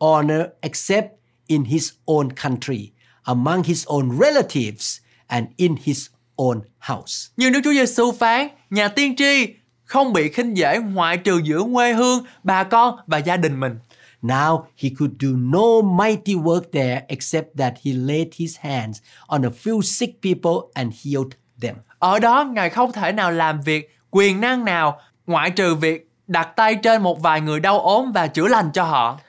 [0.00, 1.06] honor except
[1.46, 2.90] in his own country,
[3.22, 7.30] among his own relatives, and in his own house.
[7.36, 9.46] Nhưng Đức Chúa Giêsu phán, nhà tiên tri
[9.86, 13.78] không bị khinh dễ ngoại trừ giữa quê hương, bà con và gia đình mình.
[14.22, 19.42] Now he could do no mighty work there except that he laid his hands on
[19.42, 21.76] a few sick people and healed them.
[21.98, 26.48] Ở đó Ngài không thể nào làm việc quyền năng nào ngoại trừ việc đặt
[26.56, 29.20] tay trên một vài người đau ốm và chữa lành cho họ.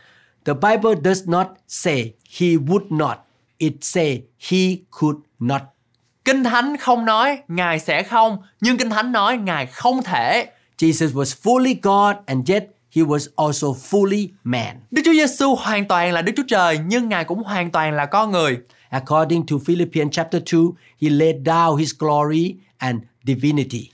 [0.45, 3.17] The Bible does not say he would not.
[3.57, 4.57] It say he
[4.91, 5.61] could not.
[6.27, 10.47] Kinh Thánh không nói Ngài sẽ không, nhưng Kinh Thánh nói Ngài không thể.
[10.77, 12.63] Jesus was fully God and yet
[12.95, 14.75] he was also fully man.
[14.91, 18.05] Đức Chúa Giêsu hoàn toàn là Đức Chúa Trời nhưng Ngài cũng hoàn toàn là
[18.05, 18.57] con người.
[18.89, 20.61] According to Philippians chapter 2,
[21.01, 23.89] he laid down his glory and divinity.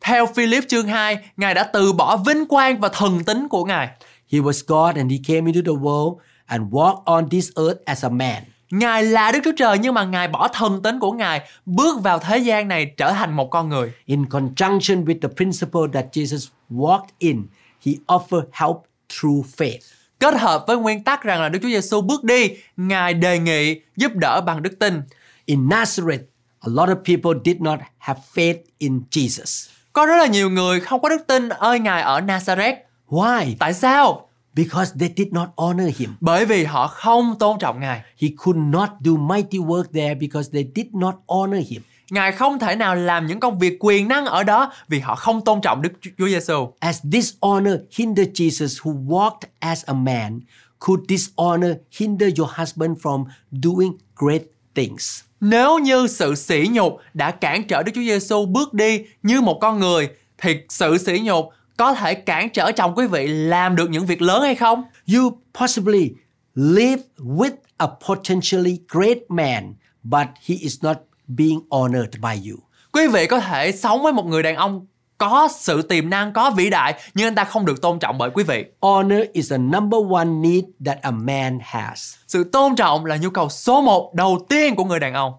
[0.00, 3.88] Theo Philip chương 2, Ngài đã từ bỏ vinh quang và thần tính của Ngài.
[4.32, 6.16] He was God and he came into the world
[6.46, 8.42] and walked on this earth as a man.
[8.72, 12.18] Ngài là Đức Chúa Trời nhưng mà Ngài bỏ thần tính của Ngài bước vào
[12.18, 13.92] thế gian này trở thành một con người.
[14.06, 17.46] In conjunction with the principle that Jesus walked in,
[17.86, 18.76] he offered help
[19.08, 19.78] through faith.
[20.18, 23.80] Kết hợp với nguyên tắc rằng là Đức Chúa Giêsu bước đi, Ngài đề nghị
[23.96, 25.02] giúp đỡ bằng đức tin.
[25.44, 26.22] In Nazareth,
[26.60, 29.70] a lot of people did not have faith in Jesus.
[29.92, 32.76] Có rất là nhiều người không có đức tin ơi Ngài ở Nazareth.
[33.08, 33.54] Why?
[33.58, 34.28] Tại sao?
[34.54, 36.10] Because they did not honor him.
[36.20, 38.00] Bởi vì họ không tôn trọng Ngài.
[38.20, 41.82] He could not do mighty work there because they did not honor him.
[42.10, 45.44] Ngài không thể nào làm những công việc quyền năng ở đó vì họ không
[45.44, 46.72] tôn trọng Đức Chúa Giêsu.
[46.78, 50.40] As dishonor hindered Jesus who walked as a man,
[50.78, 53.24] could dishonor hinder your husband from
[53.64, 54.42] doing great
[54.74, 55.20] things?
[55.40, 59.58] Nếu như sự sỉ nhục đã cản trở Đức Chúa Giêsu bước đi như một
[59.60, 63.90] con người thì sự sỉ nhục có thể cản trở chồng quý vị làm được
[63.90, 64.84] những việc lớn hay không?
[65.14, 66.10] You possibly
[66.54, 72.58] live with a potentially great man, but he is not being honored by you.
[72.92, 74.86] Quý vị có thể sống với một người đàn ông
[75.18, 78.30] có sự tiềm năng, có vĩ đại nhưng anh ta không được tôn trọng bởi
[78.34, 78.64] quý vị.
[78.80, 82.14] Honor is the number one need that a man has.
[82.28, 85.32] Sự tôn trọng là nhu cầu số một đầu tiên của người đàn ông.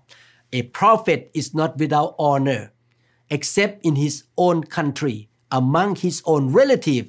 [0.51, 2.61] A prophet is not without honor,
[3.27, 7.05] except in his own country, among his own relative,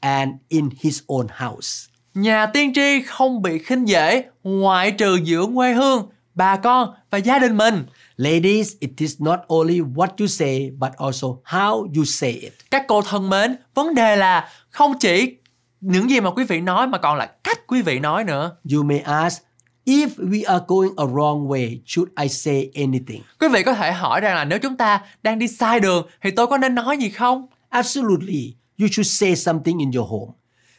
[0.00, 1.88] and in his own house.
[2.14, 7.18] Nhà tiên tri không bị khinh dễ ngoại trừ giữa quê hương, bà con và
[7.18, 7.86] gia đình mình.
[8.16, 12.52] Ladies, it is not only what you say, but also how you say it.
[12.70, 15.36] Các cô thân mến, vấn đề là không chỉ
[15.80, 18.56] những gì mà quý vị nói mà còn là cách quý vị nói nữa.
[18.72, 19.42] You may ask,
[19.86, 23.22] If we are going a wrong way, should I say anything?
[23.40, 26.30] Quý vị có thể hỏi rằng là nếu chúng ta đang đi sai đường thì
[26.30, 27.46] tôi có nên nói gì không?
[27.70, 28.54] Absolutely.
[28.78, 30.32] You should say something in your home.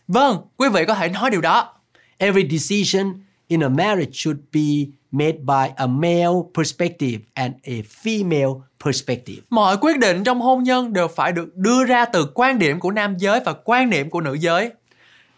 [0.08, 1.74] Vâng, quý vị có thể nói điều đó.
[2.18, 3.14] Every decision
[3.48, 9.38] in a marriage should be made by a male perspective and a female perspective.
[9.50, 12.92] Mọi quyết định trong hôn nhân đều phải được đưa ra từ quan điểm của
[12.92, 14.72] nam giới và quan điểm của nữ giới.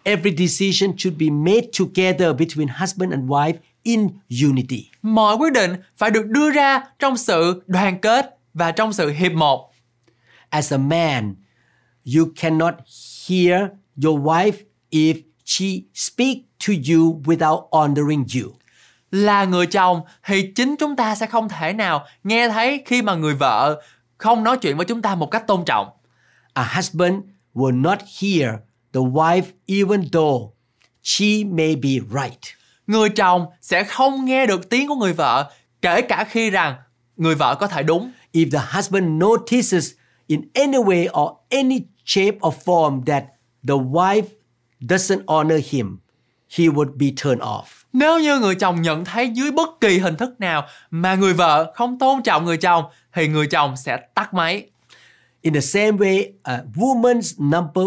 [0.03, 4.07] Every decision should be made together between husband and wife in
[4.47, 4.89] unity.
[5.01, 9.31] Mọi quyết định phải được đưa ra trong sự đoàn kết và trong sự hiệp
[9.31, 9.70] một.
[10.51, 11.35] As a man,
[12.15, 12.73] you cannot
[13.27, 13.69] hear
[14.03, 16.37] your wife if she speak
[16.67, 18.53] to you without honoring you.
[19.11, 23.15] Là người chồng thì chính chúng ta sẽ không thể nào nghe thấy khi mà
[23.15, 23.81] người vợ
[24.17, 25.87] không nói chuyện với chúng ta một cách tôn trọng.
[26.53, 27.15] A husband
[27.53, 28.55] will not hear
[28.93, 30.53] the wife even though
[31.03, 32.39] she may be right.
[32.87, 36.75] Người chồng sẽ không nghe được tiếng của người vợ kể cả khi rằng
[37.17, 38.11] người vợ có thể đúng.
[38.33, 39.91] If the husband notices
[40.31, 43.23] in any way or any shape or form that
[43.67, 44.27] the wife
[44.79, 45.97] doesn't honor him,
[46.49, 47.63] he would be turned off.
[47.93, 51.71] Nếu như người chồng nhận thấy dưới bất kỳ hình thức nào mà người vợ
[51.75, 54.65] không tôn trọng người chồng thì người chồng sẽ tắt máy.
[55.41, 57.85] In the same way, a woman's number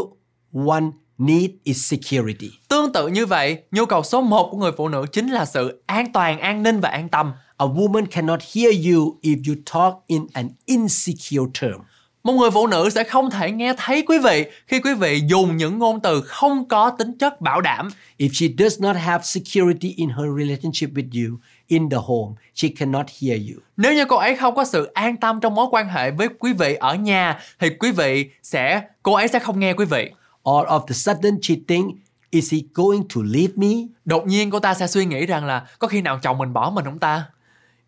[0.67, 0.85] one
[1.19, 2.51] need is security.
[2.69, 5.83] Tương tự như vậy, nhu cầu số 1 của người phụ nữ chính là sự
[5.87, 7.33] an toàn, an ninh và an tâm.
[7.57, 11.81] A woman cannot hear you if you talk in an insecure term.
[12.25, 15.57] Một người phụ nữ sẽ không thể nghe thấy quý vị khi quý vị dùng
[15.57, 17.89] những ngôn từ không có tính chất bảo đảm.
[18.19, 22.69] If she does not have security in her relationship with you in the home, she
[22.69, 23.61] cannot hear you.
[23.77, 26.53] Nếu như cô ấy không có sự an tâm trong mối quan hệ với quý
[26.53, 30.11] vị ở nhà thì quý vị sẽ cô ấy sẽ không nghe quý vị.
[30.45, 31.95] All of the sudden she think,
[32.31, 33.73] is he going to leave me?
[34.05, 36.71] Đột nhiên cô ta sẽ suy nghĩ rằng là có khi nào chồng mình bỏ
[36.71, 37.25] mình không ta?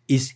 [0.07, 0.31] Is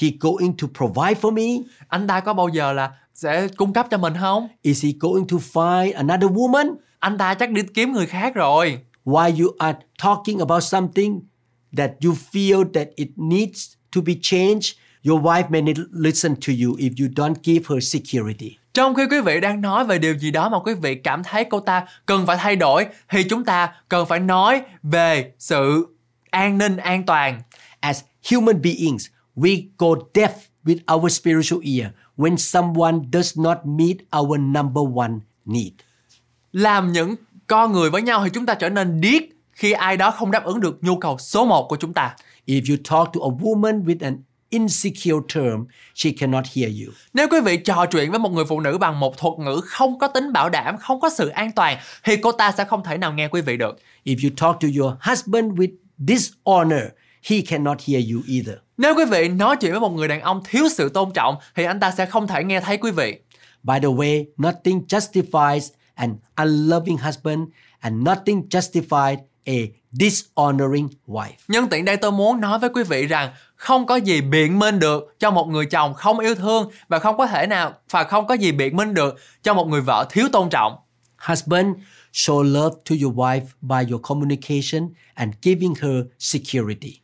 [0.00, 1.66] he going to provide for me?
[1.88, 2.90] Anh ta có bao giờ là
[3.22, 4.48] sẽ cung cấp cho mình không?
[4.62, 6.74] Is he going to find another woman?
[6.98, 8.78] Anh ta chắc đi kiếm người khác rồi.
[9.04, 11.20] While you are talking about something
[11.76, 14.72] that you feel that it needs to be changed,
[15.08, 18.56] your wife may not listen to you if you don't give her security.
[18.74, 21.44] Trong khi quý vị đang nói về điều gì đó mà quý vị cảm thấy
[21.44, 25.86] cô ta cần phải thay đổi thì chúng ta cần phải nói về sự
[26.30, 27.42] an ninh an toàn.
[27.80, 29.06] As human beings,
[29.36, 30.30] we go deaf
[30.64, 35.12] with our spiritual ear when someone does not meet our number one
[35.44, 35.72] need.
[36.52, 37.14] Làm những
[37.46, 40.44] con người với nhau thì chúng ta trở nên điếc khi ai đó không đáp
[40.44, 42.16] ứng được nhu cầu số 1 của chúng ta.
[42.46, 46.92] If you talk to a woman with an insecure term, she cannot hear you.
[47.14, 49.98] Nếu quý vị trò chuyện với một người phụ nữ bằng một thuật ngữ không
[49.98, 52.98] có tính bảo đảm, không có sự an toàn thì cô ta sẽ không thể
[52.98, 53.78] nào nghe quý vị được.
[54.04, 56.84] If you talk to your husband with dishonor,
[57.30, 58.56] he cannot hear you either.
[58.80, 61.64] Nếu quý vị nói chuyện với một người đàn ông thiếu sự tôn trọng thì
[61.64, 63.18] anh ta sẽ không thể nghe thấy quý vị.
[63.62, 67.40] By the way, nothing justifies an unloving husband
[67.80, 69.52] and nothing justifies a
[69.90, 71.32] dishonoring wife.
[71.48, 74.78] Nhân tiện đây tôi muốn nói với quý vị rằng không có gì biện minh
[74.78, 78.26] được cho một người chồng không yêu thương và không có thể nào và không
[78.26, 80.76] có gì biện minh được cho một người vợ thiếu tôn trọng.
[81.28, 81.66] Husband,
[82.12, 87.00] show love to your wife by your communication and giving her security.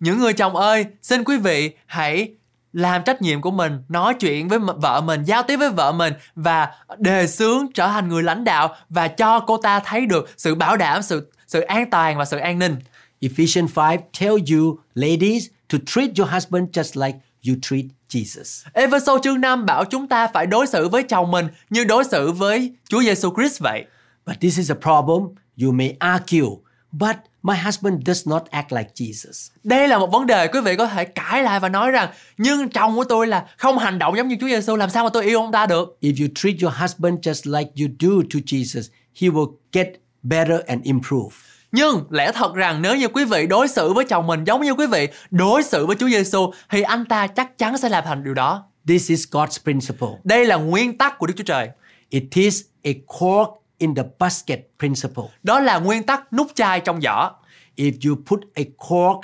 [0.00, 2.32] Những người chồng ơi, xin quý vị hãy
[2.72, 6.12] làm trách nhiệm của mình, nói chuyện với vợ mình, giao tiếp với vợ mình
[6.34, 10.54] và đề xướng trở thành người lãnh đạo và cho cô ta thấy được sự
[10.54, 12.76] bảo đảm, sự sự an toàn và sự an ninh.
[13.20, 18.66] Ephesians 5 tell you, ladies, to treat your husband just like you treat Jesus.
[18.72, 22.32] Ephesos chương 5 bảo chúng ta phải đối xử với chồng mình như đối xử
[22.32, 23.84] với Chúa Giêsu Christ vậy.
[24.26, 25.22] But this is a problem.
[25.62, 26.48] You may argue,
[26.92, 29.48] but my husband does not act like Jesus.
[29.64, 32.68] Đây là một vấn đề quý vị có thể cãi lại và nói rằng nhưng
[32.68, 35.24] chồng của tôi là không hành động giống như Chúa Giêsu làm sao mà tôi
[35.24, 35.98] yêu ông ta được.
[36.00, 38.82] If you treat your husband just like you do to Jesus,
[39.20, 39.88] he will get
[40.22, 41.36] better and improve.
[41.72, 44.74] Nhưng lẽ thật rằng nếu như quý vị đối xử với chồng mình giống như
[44.74, 48.24] quý vị đối xử với Chúa Giêsu thì anh ta chắc chắn sẽ làm thành
[48.24, 48.64] điều đó.
[48.86, 50.08] This is God's principle.
[50.24, 51.68] Đây là nguyên tắc của Đức Chúa Trời.
[52.08, 55.24] It is a cork in the basket principle.
[55.42, 57.30] Đó là nguyên tắc nút chai trong giỏ.
[57.76, 59.20] If you put a cork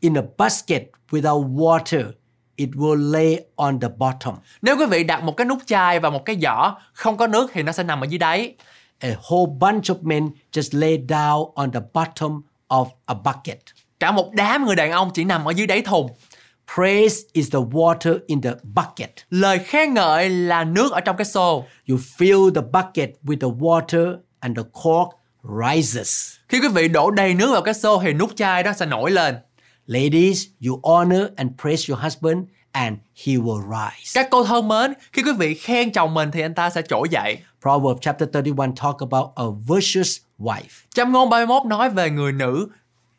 [0.00, 2.04] in a basket without water,
[2.56, 4.34] it will lay on the bottom.
[4.62, 7.50] Nếu quý vị đặt một cái nút chai và một cái giỏ không có nước
[7.52, 8.54] thì nó sẽ nằm ở dưới đáy.
[8.98, 13.58] A whole bunch of men just lay down on the bottom of a bucket.
[14.00, 16.10] Cả một đám người đàn ông chỉ nằm ở dưới đáy thùng.
[16.74, 19.10] Praise is the water in the bucket.
[19.30, 21.64] Lời khen ngợi là nước ở trong cái xô.
[21.88, 25.08] You fill the bucket with the water and the cork
[25.42, 26.34] rises.
[26.48, 29.10] Khi quý vị đổ đầy nước vào cái xô thì nút chai đó sẽ nổi
[29.10, 29.36] lên.
[29.86, 32.38] Ladies, you honor and praise your husband
[32.72, 34.12] and he will rise.
[34.14, 37.08] Các cô thân mến, khi quý vị khen chồng mình thì anh ta sẽ trỗi
[37.10, 37.38] dậy.
[37.62, 40.86] Proverbs chapter 31 talk about a virtuous wife.
[40.94, 42.68] Châm ngôn 31 nói về người nữ,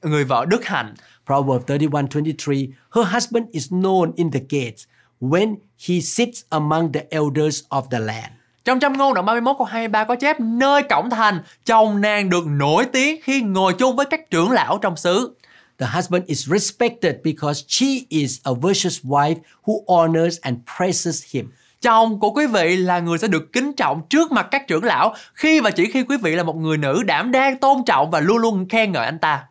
[0.01, 0.93] người vợ đức hạnh.
[1.29, 4.83] Proverbs 31:23 Her husband is known in the gates
[5.21, 5.55] when
[5.87, 8.31] he sits among the elders of the land.
[8.65, 12.47] Trong châm ngôn đoạn 31 câu 23 có chép nơi cổng thành, chồng nàng được
[12.47, 15.35] nổi tiếng khi ngồi chung với các trưởng lão trong xứ.
[15.77, 21.51] The husband is respected because she is a virtuous wife who honors and praises him.
[21.81, 25.15] Chồng của quý vị là người sẽ được kính trọng trước mặt các trưởng lão
[25.33, 28.19] khi và chỉ khi quý vị là một người nữ đảm đang tôn trọng và
[28.19, 29.48] luôn luôn khen ngợi anh ta.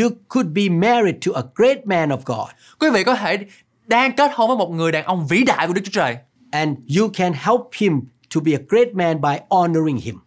[0.00, 2.48] You could be married to a great man of God
[2.80, 3.38] Quý vị có thể
[3.86, 6.16] đang kết hôn với một người đàn ông vĩ đại của Đức Chúa Trời
[6.50, 8.00] and you can help him
[8.34, 10.18] to be a great man by honoring him.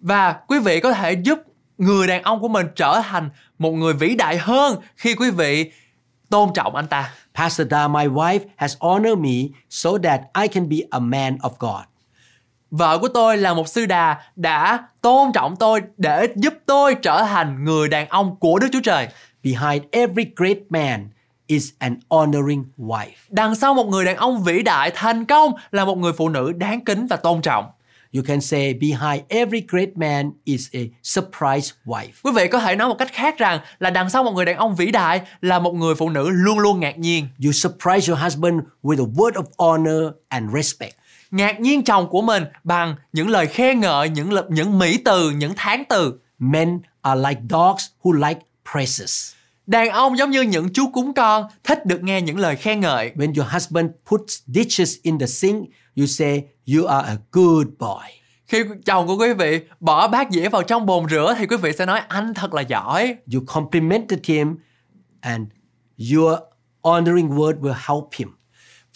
[0.00, 1.38] và quý vị có thể giúp
[1.78, 5.72] người đàn ông của mình trở thành một người vĩ đại hơn khi quý vị
[6.30, 7.14] tôn trọng anh ta.
[7.34, 11.50] Pastor Da, my wife, has honored me so that I can be a man of
[11.58, 11.84] God.
[12.72, 17.22] Vợ của tôi là một sư đà đã tôn trọng tôi để giúp tôi trở
[17.22, 19.08] thành người đàn ông của Đức Chúa Trời.
[19.44, 21.08] Behind every great man
[21.46, 23.10] is an honoring wife.
[23.28, 26.52] Đằng sau một người đàn ông vĩ đại thành công là một người phụ nữ
[26.52, 27.64] đáng kính và tôn trọng.
[28.14, 32.10] You can say behind every great man is a surprise wife.
[32.22, 34.56] Quý vị có thể nói một cách khác rằng là đằng sau một người đàn
[34.56, 37.28] ông vĩ đại là một người phụ nữ luôn luôn ngạc nhiên.
[37.44, 41.01] You surprise your husband with a word of honor and respect.
[41.32, 45.30] Ngạc nhiên chồng của mình bằng những lời khen ngợi, những lập những mỹ từ,
[45.30, 46.20] những tháng từ.
[46.38, 48.40] Men are like dogs who like
[48.72, 49.32] praises.
[49.66, 53.12] Đàn ông giống như những chú cúng con thích được nghe những lời khen ngợi.
[53.14, 58.08] When your husband puts dishes in the sink, you say you are a good boy.
[58.46, 61.72] Khi chồng của quý vị bỏ bát dĩa vào trong bồn rửa thì quý vị
[61.78, 63.16] sẽ nói anh thật là giỏi.
[63.34, 64.56] You complimented him
[65.20, 65.48] and
[66.14, 66.38] your
[66.82, 68.28] honoring word will help him.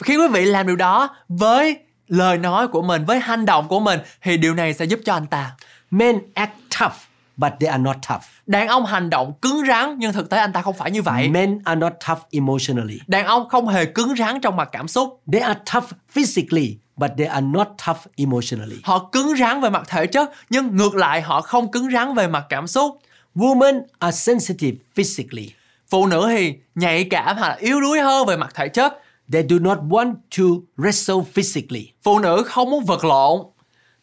[0.05, 3.81] Khi quý vị làm điều đó với lời nói của mình, với hành động của
[3.81, 5.53] mình thì điều này sẽ giúp cho anh ta.
[5.91, 6.95] Men act tough,
[7.37, 8.23] but they are not tough.
[8.47, 11.29] Đàn ông hành động cứng rắn nhưng thực tế anh ta không phải như vậy.
[11.29, 13.01] Men are not tough emotionally.
[13.07, 15.21] Đàn ông không hề cứng rắn trong mặt cảm xúc.
[15.33, 18.77] They are tough physically, but they are not tough emotionally.
[18.85, 22.29] Họ cứng rắn về mặt thể chất nhưng ngược lại họ không cứng rắn về
[22.29, 23.01] mặt cảm xúc.
[23.35, 25.51] Women are sensitive physically.
[25.89, 29.03] Phụ nữ thì nhạy cảm hoặc là yếu đuối hơn về mặt thể chất.
[29.33, 30.45] They do not want to
[30.77, 31.93] wrestle physically.
[32.03, 33.47] Phụ nữ không muốn vật lộn.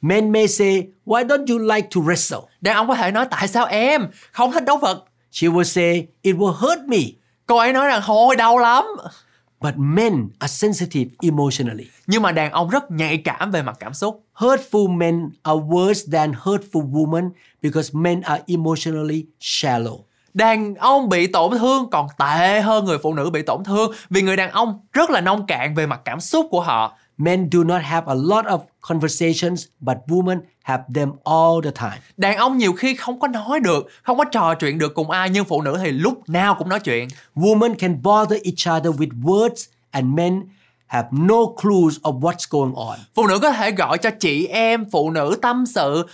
[0.01, 2.41] Men may say, Why don't you like to wrestle?
[2.61, 5.03] Đàn ông có thể nói tại sao em không thích đấu vật.
[5.31, 6.97] She will say, It will hurt me.
[7.45, 8.85] Cô ấy nói rằng thôi đau lắm.
[9.61, 11.85] But men are sensitive emotionally.
[12.07, 14.23] Nhưng mà đàn ông rất nhạy cảm về mặt cảm xúc.
[14.35, 17.29] Hurtful men are worse than hurtful women
[17.61, 19.99] because men are emotionally shallow.
[20.33, 24.21] Đàn ông bị tổn thương còn tệ hơn người phụ nữ bị tổn thương vì
[24.21, 26.97] người đàn ông rất là nông cạn về mặt cảm xúc của họ.
[27.17, 32.01] Men do not have a lot of conversations, but women have them all the time.
[32.17, 35.29] Đàn ông nhiều khi không có nói được, không có trò chuyện được cùng ai
[35.29, 37.07] nhưng phụ nữ thì lúc nào cũng nói chuyện.
[37.35, 40.43] Women can bother each other with words, and men
[40.87, 42.97] have no clues of what's going on.
[43.15, 46.07] Phụ nữ có thể gọi cho chị em, phụ nữ tâm sự,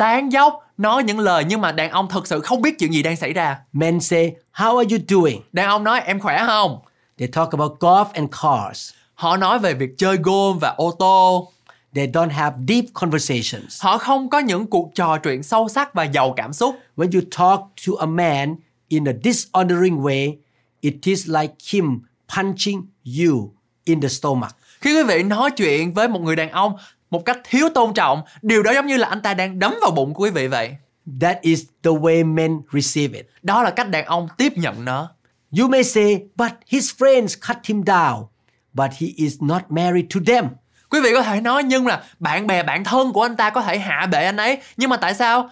[0.00, 3.02] tán dốc, nói những lời nhưng mà đàn ông thực sự không biết chuyện gì
[3.02, 3.58] đang xảy ra.
[3.72, 5.40] Men say, How are you doing?
[5.52, 6.78] Đàn ông nói em khỏe không?
[7.18, 8.90] They talk about golf and cars.
[9.14, 11.48] Họ nói về việc chơi golf và ô tô.
[11.94, 13.82] They don't have deep conversations.
[13.82, 16.76] Họ không có những cuộc trò chuyện sâu sắc và giàu cảm xúc.
[16.96, 18.56] When you talk to a man
[18.88, 20.36] in a dishonoring way,
[20.80, 22.00] it is like him
[22.36, 23.50] punching you
[23.84, 24.56] in the stomach.
[24.80, 26.72] Khi quý vị nói chuyện với một người đàn ông
[27.10, 29.90] một cách thiếu tôn trọng, điều đó giống như là anh ta đang đấm vào
[29.90, 30.76] bụng của quý vị vậy.
[31.20, 33.26] That is the way men receive it.
[33.42, 35.10] Đó là cách đàn ông tiếp nhận nó.
[35.58, 38.26] You may say, but his friends cut him down,
[38.72, 40.48] but he is not married to them.
[40.90, 43.62] Quý vị có thể nói nhưng là bạn bè bạn thân của anh ta có
[43.62, 45.50] thể hạ bệ anh ấy, nhưng mà tại sao?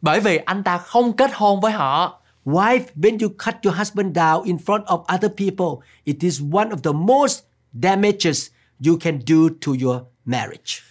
[0.00, 2.20] Bởi vì anh ta không kết hôn với họ.
[2.44, 6.68] Wife, when you cut your husband down in front of other people, it is one
[6.68, 7.40] of the most
[7.82, 8.48] damages
[8.86, 9.36] you can do
[9.66, 10.89] to your marriage.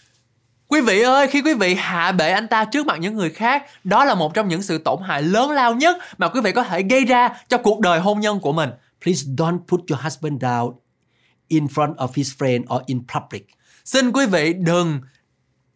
[0.70, 3.64] Quý vị ơi, khi quý vị hạ bệ anh ta trước mặt những người khác,
[3.84, 6.64] đó là một trong những sự tổn hại lớn lao nhất mà quý vị có
[6.64, 8.70] thể gây ra cho cuộc đời hôn nhân của mình.
[9.04, 10.74] Please don't put your husband down
[11.48, 13.48] in front of his friend or in public.
[13.86, 15.02] Xin quý vị đừng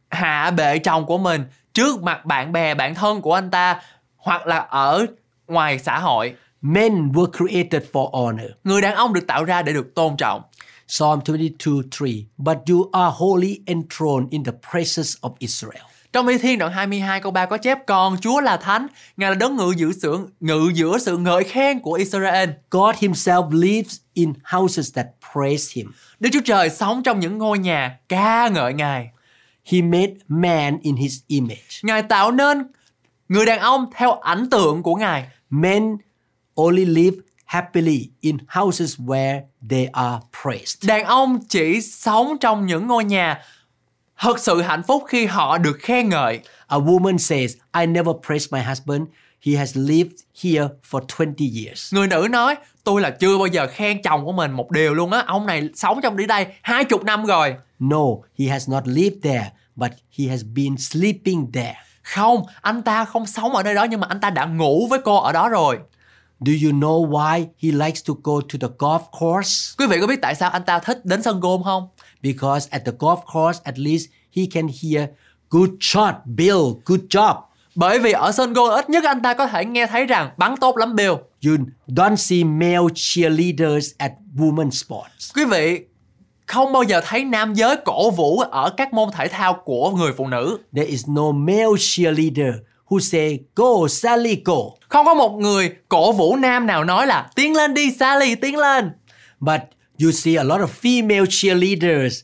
[0.09, 3.81] hạ bệ chồng của mình trước mặt bạn bè, bạn thân của anh ta
[4.15, 5.05] hoặc là ở
[5.47, 6.35] ngoài xã hội.
[6.61, 8.51] Men were created for honor.
[8.63, 10.41] Người đàn ông được tạo ra để được tôn trọng.
[10.87, 12.07] Psalm 22 3.
[12.37, 15.83] But you are wholly enthroned in the praises of Israel.
[16.13, 19.35] Trong Y Thiên đoạn 22 câu 3 có chép còn Chúa là thánh, Ngài là
[19.35, 22.49] đấng ngự giữa sự ngự giữa sự ngợi khen của Israel.
[22.71, 25.91] God Himself lives in houses that praise Him.
[26.19, 29.09] Đức Chúa Trời sống trong những ngôi nhà ca ngợi Ngài.
[29.65, 31.79] He made man in His image.
[31.83, 32.67] Ngài tạo nên
[33.29, 35.27] người đàn ông theo ảnh tượng của Ngài.
[35.49, 35.97] Men
[36.55, 37.17] only live
[37.53, 40.87] happily in houses where they are praised.
[40.87, 43.41] Đàn ông chỉ sống trong những ngôi nhà
[44.19, 46.39] thật sự hạnh phúc khi họ được khen ngợi.
[46.67, 49.01] A woman says, I never praised my husband.
[49.45, 51.93] He has lived here for 20 years.
[51.93, 55.11] Người nữ nói, tôi là chưa bao giờ khen chồng của mình một điều luôn
[55.11, 55.23] á.
[55.27, 57.55] Ông này sống trong đi đây hai chục năm rồi.
[57.79, 58.05] No,
[58.39, 61.75] he has not lived there, but he has been sleeping there.
[62.03, 64.99] Không, anh ta không sống ở nơi đó nhưng mà anh ta đã ngủ với
[65.05, 65.79] cô ở đó rồi.
[66.45, 69.75] Do you know why he likes to go to the golf course?
[69.77, 71.87] Quý vị có biết tại sao anh ta thích đến sân golf không?
[72.21, 75.09] Because at the golf course, at least he can hear,
[75.49, 77.35] Good shot, Bill, good job.
[77.75, 80.55] Bởi vì ở sân golf ít nhất anh ta có thể nghe thấy rằng bắn
[80.57, 81.11] tốt lắm Bill.
[81.45, 81.55] You
[81.87, 85.31] don't see male cheerleaders at women's sports.
[85.35, 85.79] Quý vị
[86.45, 90.13] không bao giờ thấy nam giới cổ vũ ở các môn thể thao của người
[90.17, 90.57] phụ nữ.
[90.75, 92.55] There is no male cheerleader
[92.99, 94.55] say, Go, Sally, go.
[94.89, 98.57] Không có một người cổ vũ nam nào nói là tiến lên đi Sally, tiến
[98.57, 98.91] lên.
[99.39, 99.59] But
[100.03, 102.21] you see a lot of female cheerleaders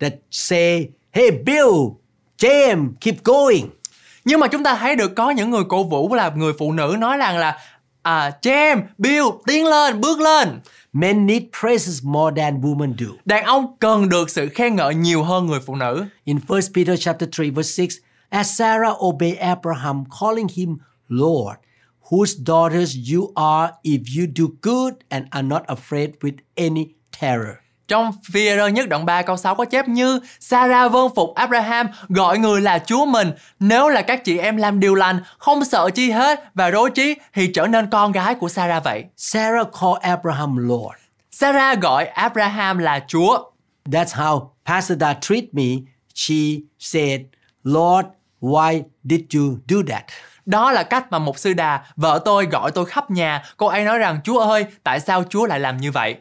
[0.00, 1.70] that say, Hey, Bill,
[2.38, 3.70] James, keep going.
[4.24, 6.96] Nhưng mà chúng ta thấy được có những người cổ vũ là người phụ nữ
[6.98, 7.58] nói rằng là
[8.02, 10.60] à, James, Bill, tiến lên, bước lên.
[10.92, 13.06] Men need praises more than women do.
[13.24, 16.04] Đàn ông cần được sự khen ngợi nhiều hơn người phụ nữ.
[16.24, 18.00] In 1 Peter chapter 3 verse 6,
[18.30, 20.76] as Sarah obeyed Abraham, calling him
[21.08, 21.56] Lord,
[22.10, 27.64] whose daughters you are if you do good and are not afraid with any terror.
[27.88, 31.86] Trong phi rơ nhất đoạn 3 câu 6 có chép như Sarah vâng phục Abraham
[32.08, 33.32] gọi người là Chúa mình.
[33.60, 37.14] Nếu là các chị em làm điều lành, không sợ chi hết và rối trí
[37.34, 39.04] thì trở nên con gái của Sarah vậy.
[39.16, 40.96] Sarah called Abraham Lord.
[41.30, 43.38] Sarah gọi Abraham là Chúa.
[43.84, 45.64] That's how Pastor treat me.
[46.14, 47.20] She said,
[47.64, 48.06] Lord,
[48.40, 50.04] why did you do that?
[50.46, 53.42] Đó là cách mà một sư đà, vợ tôi gọi tôi khắp nhà.
[53.56, 56.16] Cô ấy nói rằng, Chúa ơi, tại sao Chúa lại làm như vậy?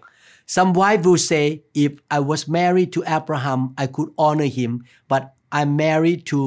[0.48, 4.80] Some wife will say, if I was married to Abraham, I could honor him,
[5.10, 6.38] but I'm married to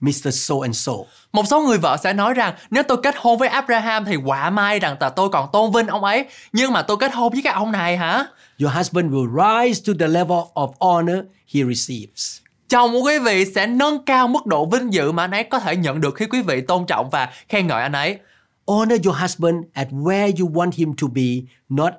[0.00, 0.30] Mr.
[0.30, 0.92] So and so.
[1.32, 4.50] Một số người vợ sẽ nói rằng nếu tôi kết hôn với Abraham thì quả
[4.50, 6.24] mai rằng là tôi còn tôn vinh ông ấy.
[6.52, 8.26] Nhưng mà tôi kết hôn với cái ông này hả?
[8.60, 11.18] Your husband will rise to the level of honor
[11.54, 12.40] he receives.
[12.70, 15.58] Chồng của quý vị sẽ nâng cao mức độ vinh dự mà anh ấy có
[15.58, 18.18] thể nhận được khi quý vị tôn trọng và khen ngợi anh ấy.
[18.66, 21.22] Honor your husband at where you want him to be,
[21.68, 21.92] not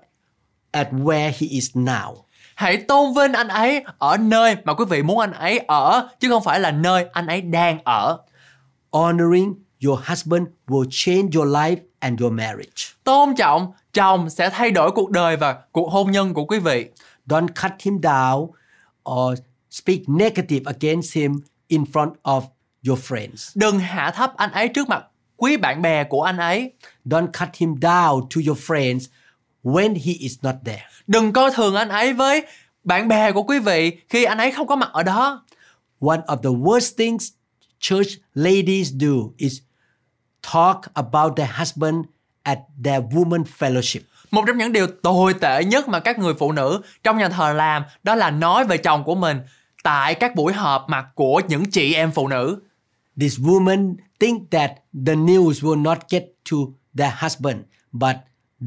[0.72, 2.16] at where he is now.
[2.56, 6.30] Hãy tôn vinh anh ấy ở nơi mà quý vị muốn anh ấy ở chứ
[6.30, 8.18] không phải là nơi anh ấy đang ở.
[8.92, 9.54] Honoring
[9.86, 12.84] your husband will change your life and your marriage.
[13.04, 16.86] Tôn trọng chồng sẽ thay đổi cuộc đời và cuộc hôn nhân của quý vị.
[17.26, 18.48] Don't cut him down
[19.10, 19.40] or
[19.72, 22.42] speak negative against him in front of
[22.88, 23.52] your friends.
[23.56, 25.06] Đừng hạ thấp anh ấy trước mặt
[25.38, 26.72] quý bạn bè của anh ấy.
[27.06, 29.00] Don't cut him down to your friends
[29.64, 30.84] when he is not there.
[31.08, 32.46] Đừng coi thường anh ấy với
[32.84, 35.46] bạn bè của quý vị khi anh ấy không có mặt ở đó.
[36.00, 37.30] One of the worst things
[37.80, 39.60] church ladies do is
[40.54, 42.06] talk about their husband
[42.44, 44.00] at their woman fellowship.
[44.32, 47.54] Một trong những điều tồi tệ nhất mà các người phụ nữ trong nhà thờ
[47.54, 49.40] làm đó là nói về chồng của mình
[49.84, 52.62] tại các buổi họp mặt của những chị em phụ nữ.
[53.20, 54.72] These women think that
[55.06, 56.58] the news will not get to
[56.98, 57.58] their husband,
[57.92, 58.16] but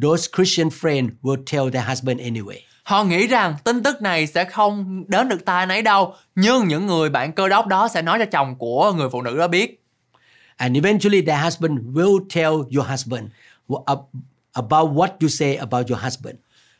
[0.02, 2.58] those Christian friends will tell their husband anyway.
[2.82, 6.86] Họ nghĩ rằng tin tức này sẽ không đến được tai nấy đâu, nhưng những
[6.86, 9.84] người bạn cơ đốc đó sẽ nói cho chồng của người phụ nữ đó biết.
[10.56, 13.24] And eventually their husband will tell your husband
[14.52, 16.34] about what you say about your husband.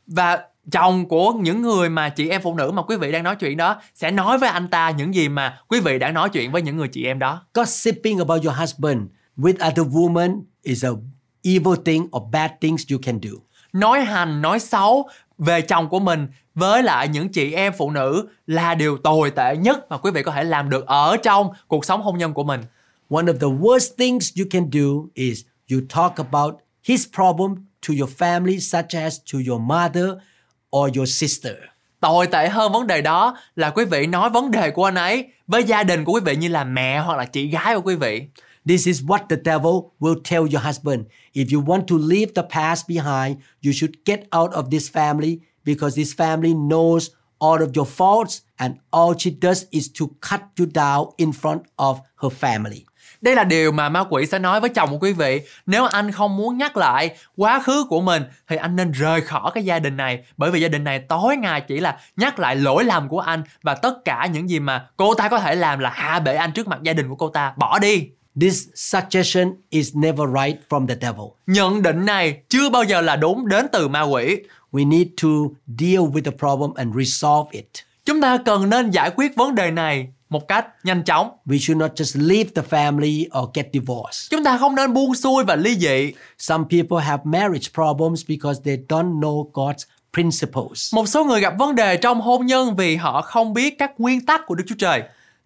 [0.06, 3.36] Và chồng của những người mà chị em phụ nữ mà quý vị đang nói
[3.36, 6.52] chuyện đó sẽ nói với anh ta những gì mà quý vị đã nói chuyện
[6.52, 7.46] với những người chị em đó.
[7.54, 9.00] Gossiping about your husband
[9.36, 10.90] with other women is a
[11.42, 13.30] evil thing or bad things you can do.
[13.72, 15.08] Nói hành, nói xấu
[15.38, 19.56] về chồng của mình với lại những chị em phụ nữ là điều tồi tệ
[19.56, 22.44] nhất mà quý vị có thể làm được ở trong cuộc sống hôn nhân của
[22.44, 22.60] mình.
[23.10, 26.54] One of the worst things you can do is you talk about
[26.84, 27.54] his problem
[27.88, 30.06] to your family, such as to your mother
[30.78, 31.54] or your sister.
[32.00, 35.26] Tồi tệ hơn vấn đề đó là quý vị nói vấn đề của anh ấy
[35.46, 37.94] với gia đình của quý vị như là mẹ hoặc là chị gái của quý
[37.94, 38.22] vị.
[38.66, 41.00] This is what the devil will tell your husband.
[41.34, 45.38] If you want to leave the past behind, you should get out of this family
[45.64, 47.08] because this family knows
[47.38, 51.62] all of your faults, and all she does is to cut you down in front
[51.76, 52.86] of her family.
[53.24, 55.40] Đây là điều mà ma quỷ sẽ nói với chồng của quý vị.
[55.66, 59.50] Nếu anh không muốn nhắc lại quá khứ của mình thì anh nên rời khỏi
[59.54, 60.24] cái gia đình này.
[60.36, 63.42] Bởi vì gia đình này tối ngày chỉ là nhắc lại lỗi lầm của anh
[63.62, 66.52] và tất cả những gì mà cô ta có thể làm là hạ bệ anh
[66.52, 67.52] trước mặt gia đình của cô ta.
[67.56, 68.08] Bỏ đi.
[68.40, 71.26] This suggestion is never right from the devil.
[71.46, 74.36] Nhận định này chưa bao giờ là đúng đến từ ma quỷ.
[74.72, 75.28] We need to
[75.66, 77.68] deal with the problem and resolve it.
[78.04, 81.30] Chúng ta cần nên giải quyết vấn đề này một cách nhanh chóng.
[81.46, 84.30] We should not just leave the family or get divorced.
[84.30, 86.12] Chúng ta không nên buông xuôi và ly dị.
[86.38, 90.94] Some people have marriage problems because they don't know God's principles.
[90.94, 94.26] Một số người gặp vấn đề trong hôn nhân vì họ không biết các nguyên
[94.26, 95.02] tắc của Đức Chúa Trời.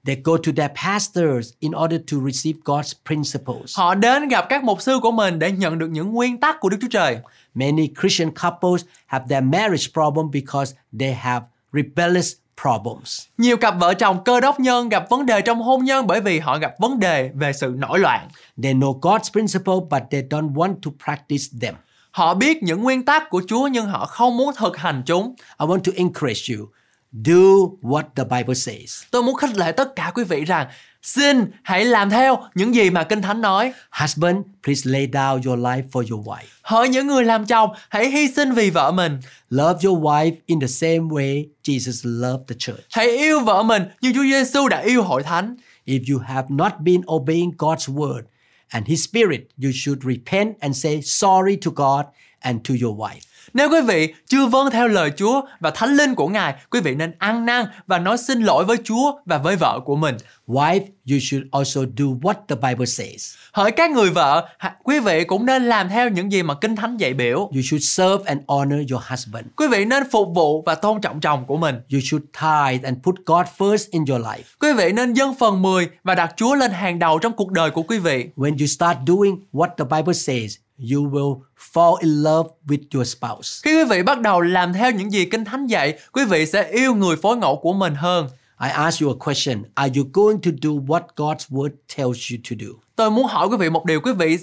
[0.07, 3.79] They go to their pastors in order to receive God's principles.
[3.79, 6.69] Họ đến gặp các mục sư của mình để nhận được những nguyên tắc của
[6.69, 7.19] Đức Chúa Trời.
[7.55, 12.33] Many Christian couples have their marriage problem because they have rebellious
[12.63, 13.23] problems.
[13.39, 16.39] Nhiều cặp vợ chồng cơ đốc nhân gặp vấn đề trong hôn nhân bởi vì
[16.39, 18.29] họ gặp vấn đề về sự nổi loạn.
[18.63, 21.75] They know God's principle but they don't want to practice them.
[22.11, 25.35] Họ biết những nguyên tắc của Chúa nhưng họ không muốn thực hành chúng.
[25.61, 26.67] I want to encourage you.
[27.13, 29.03] Do what the Bible says.
[29.11, 30.67] Tôi muốn khích lệ tất cả quý vị rằng
[31.03, 33.73] xin hãy làm theo những gì mà Kinh Thánh nói.
[34.01, 36.47] Husband, please lay down your life for your wife.
[36.63, 39.21] Hỡi những người làm chồng, hãy hy sinh vì vợ mình.
[39.51, 42.85] Love your wife in the same way Jesus loved the church.
[42.91, 45.57] Hãy yêu vợ mình như Chúa Giêsu đã yêu hội thánh.
[45.87, 48.23] If you have not been obeying God's word
[48.69, 52.05] and His Spirit, you should repent and say sorry to God
[52.41, 53.28] and to your wife.
[53.55, 56.95] Nếu quý vị chưa vâng theo lời Chúa và thánh linh của Ngài, quý vị
[56.95, 60.17] nên ăn năn và nói xin lỗi với Chúa và với vợ của mình.
[60.47, 60.81] Wife,
[61.11, 63.35] you should also do what the Bible says.
[63.53, 64.49] Hỡi các người vợ,
[64.85, 67.39] quý vị cũng nên làm theo những gì mà Kinh Thánh dạy biểu.
[67.39, 69.47] You should serve and honor your husband.
[69.57, 71.75] Quý vị nên phục vụ và tôn trọng chồng của mình.
[71.93, 74.43] You should tithe and put God first in your life.
[74.61, 77.71] Quý vị nên dâng phần 10 và đặt Chúa lên hàng đầu trong cuộc đời
[77.71, 78.29] của quý vị.
[78.37, 81.41] When you start doing what the Bible says, you will
[81.73, 83.61] fall in love with your spouse.
[83.63, 86.69] Khi quý vị bắt đầu làm theo những gì Kinh Thánh dạy, quý vị sẽ
[86.71, 88.29] yêu người phối ngẫu của mình hơn.
[88.61, 89.65] I ask you a question.
[89.75, 92.73] Are you going to do what God's word tells you to do?
[92.97, 94.39] Tôi muốn hỏi quý vị một điều, quý vị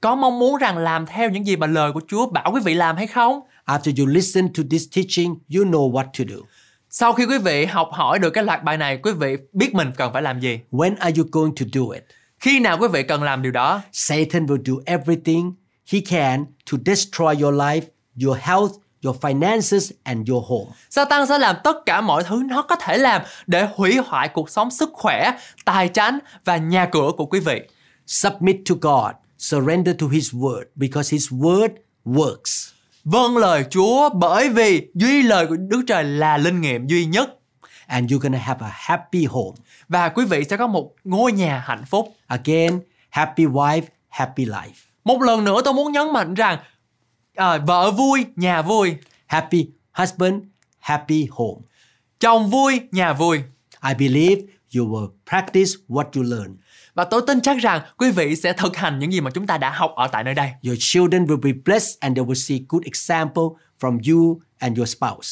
[0.00, 2.74] có mong muốn rằng làm theo những gì mà lời của Chúa bảo quý vị
[2.74, 3.40] làm hay không?
[3.66, 6.36] After you listen to this teaching, you know what to do.
[6.90, 9.90] Sau khi quý vị học hỏi được cái loạt bài này, quý vị biết mình
[9.96, 10.60] cần phải làm gì.
[10.70, 12.04] When are you going to do it?
[12.38, 13.80] Khi nào quý vị cần làm điều đó?
[13.92, 15.52] Satan will do everything
[15.92, 17.82] he can to destroy your life,
[18.26, 18.72] your health,
[19.04, 20.66] your finances, and your home.
[20.90, 24.50] Satan sẽ làm tất cả mọi thứ nó có thể làm để hủy hoại cuộc
[24.50, 25.32] sống sức khỏe,
[25.64, 27.62] tài chánh và nhà cửa của quý vị.
[28.06, 29.14] Submit to God.
[29.38, 31.68] Surrender to His word because His word
[32.06, 32.70] works.
[33.04, 37.36] Vâng lời Chúa bởi vì duy lời của Đức Trời là linh nghiệm duy nhất
[37.86, 39.56] And you're going to have a happy home.
[39.88, 42.14] và quý vị sẽ có một ngôi nhà hạnh phúc.
[42.26, 42.80] Again,
[43.10, 44.89] happy wife, happy life.
[45.04, 46.58] Một lần nữa tôi muốn nhấn mạnh rằng
[47.34, 48.96] à, vợ vui, nhà vui,
[49.26, 50.34] Happy husband,
[50.78, 51.60] happy home.
[52.20, 53.38] chồng vui, nhà vui.
[53.88, 54.42] I believe
[54.76, 56.56] you will practice what you learn.
[56.94, 59.58] Và tôi tin chắc rằng quý vị sẽ thực hành những gì mà chúng ta
[59.58, 60.50] đã học ở tại nơi đây.
[60.62, 63.44] Your children will be blessed and they will see good example
[63.80, 65.28] from you and your spouse.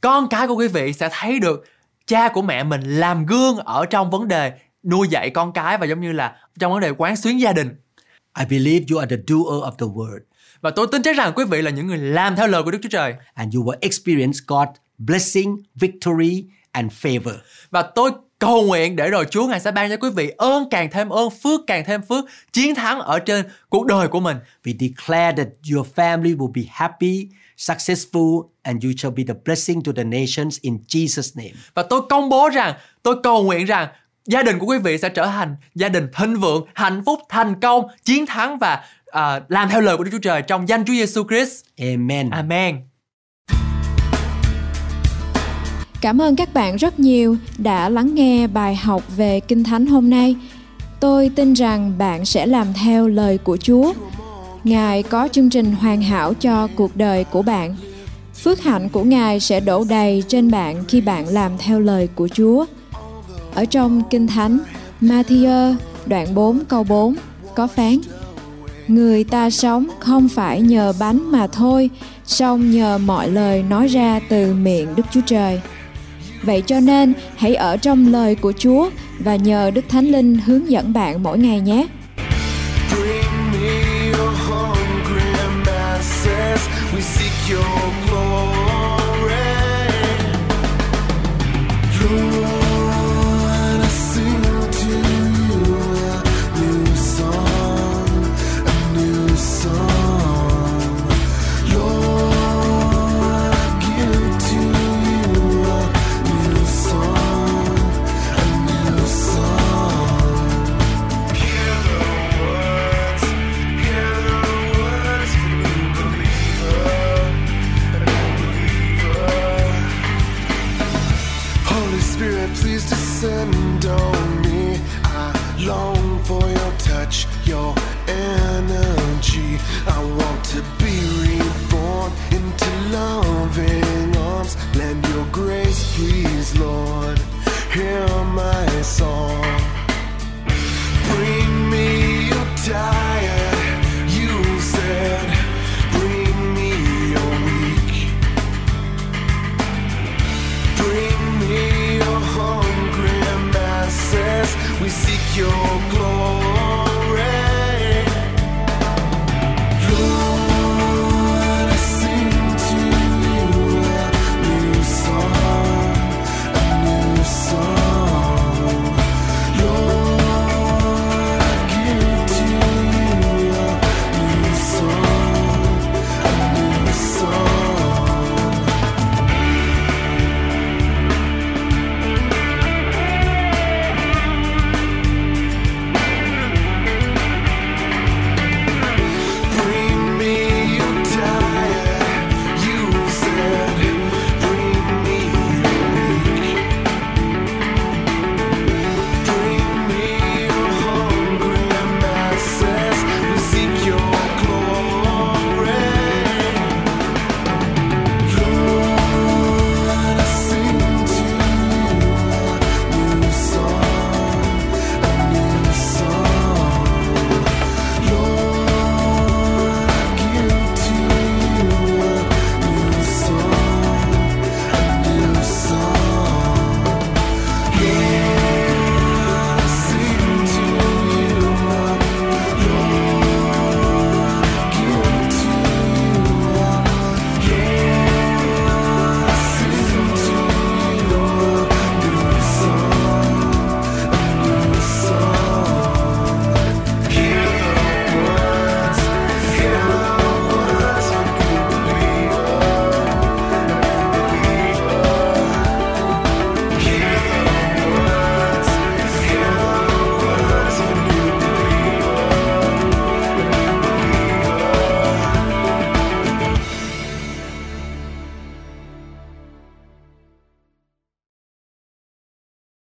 [0.00, 1.64] Con cái của quý vị sẽ thấy được
[2.06, 4.52] cha của mẹ mình làm gương ở trong vấn đề
[4.84, 7.76] nuôi dạy con cái và giống như là trong vấn đề quán xuyến gia đình.
[8.40, 10.20] I believe you are the doer of the word
[10.60, 12.78] Và tôi tin chắc rằng quý vị là những người làm theo lời của Đức
[12.82, 13.14] Chúa Trời.
[13.34, 17.34] and you will experience God's blessing, victory, and favor.
[17.70, 20.90] Và tôi cầu nguyện để rồi Chúa Ngài sẽ ban cho quý vị ơn càng
[20.90, 24.36] thêm ơn, phước càng thêm phước, chiến thắng ở trên cuộc đời của mình.
[24.64, 27.28] We declare that your family will be happy,
[27.58, 31.52] successful, and you shall be the blessing to the nations in Jesus' name.
[31.74, 33.88] Và tôi công bố rằng, tôi cầu nguyện rằng
[34.26, 37.60] gia đình của quý vị sẽ trở thành gia đình thịnh vượng, hạnh phúc, thành
[37.60, 40.92] công, chiến thắng và à, làm theo lời của Đức Chúa Trời trong danh Chúa
[40.92, 41.64] Giêsu Christ.
[41.78, 42.30] Amen.
[42.30, 42.80] Amen.
[46.00, 50.10] Cảm ơn các bạn rất nhiều đã lắng nghe bài học về Kinh Thánh hôm
[50.10, 50.36] nay.
[51.00, 53.92] Tôi tin rằng bạn sẽ làm theo lời của Chúa.
[54.64, 57.76] Ngài có chương trình hoàn hảo cho cuộc đời của bạn.
[58.34, 62.28] Phước hạnh của Ngài sẽ đổ đầy trên bạn khi bạn làm theo lời của
[62.28, 62.66] Chúa.
[63.56, 64.58] Ở trong Kinh Thánh,
[65.00, 65.74] Matthew
[66.06, 67.14] đoạn 4 câu 4
[67.54, 67.98] có phán
[68.88, 71.90] Người ta sống không phải nhờ bánh mà thôi,
[72.24, 75.60] song nhờ mọi lời nói ra từ miệng Đức Chúa Trời.
[76.42, 80.70] Vậy cho nên hãy ở trong lời của Chúa và nhờ Đức Thánh Linh hướng
[80.70, 81.86] dẫn bạn mỗi ngày nhé.
[82.90, 85.30] Bring me your hungry
[85.66, 86.68] masses.
[86.94, 88.05] We seek your
[94.86, 95.25] to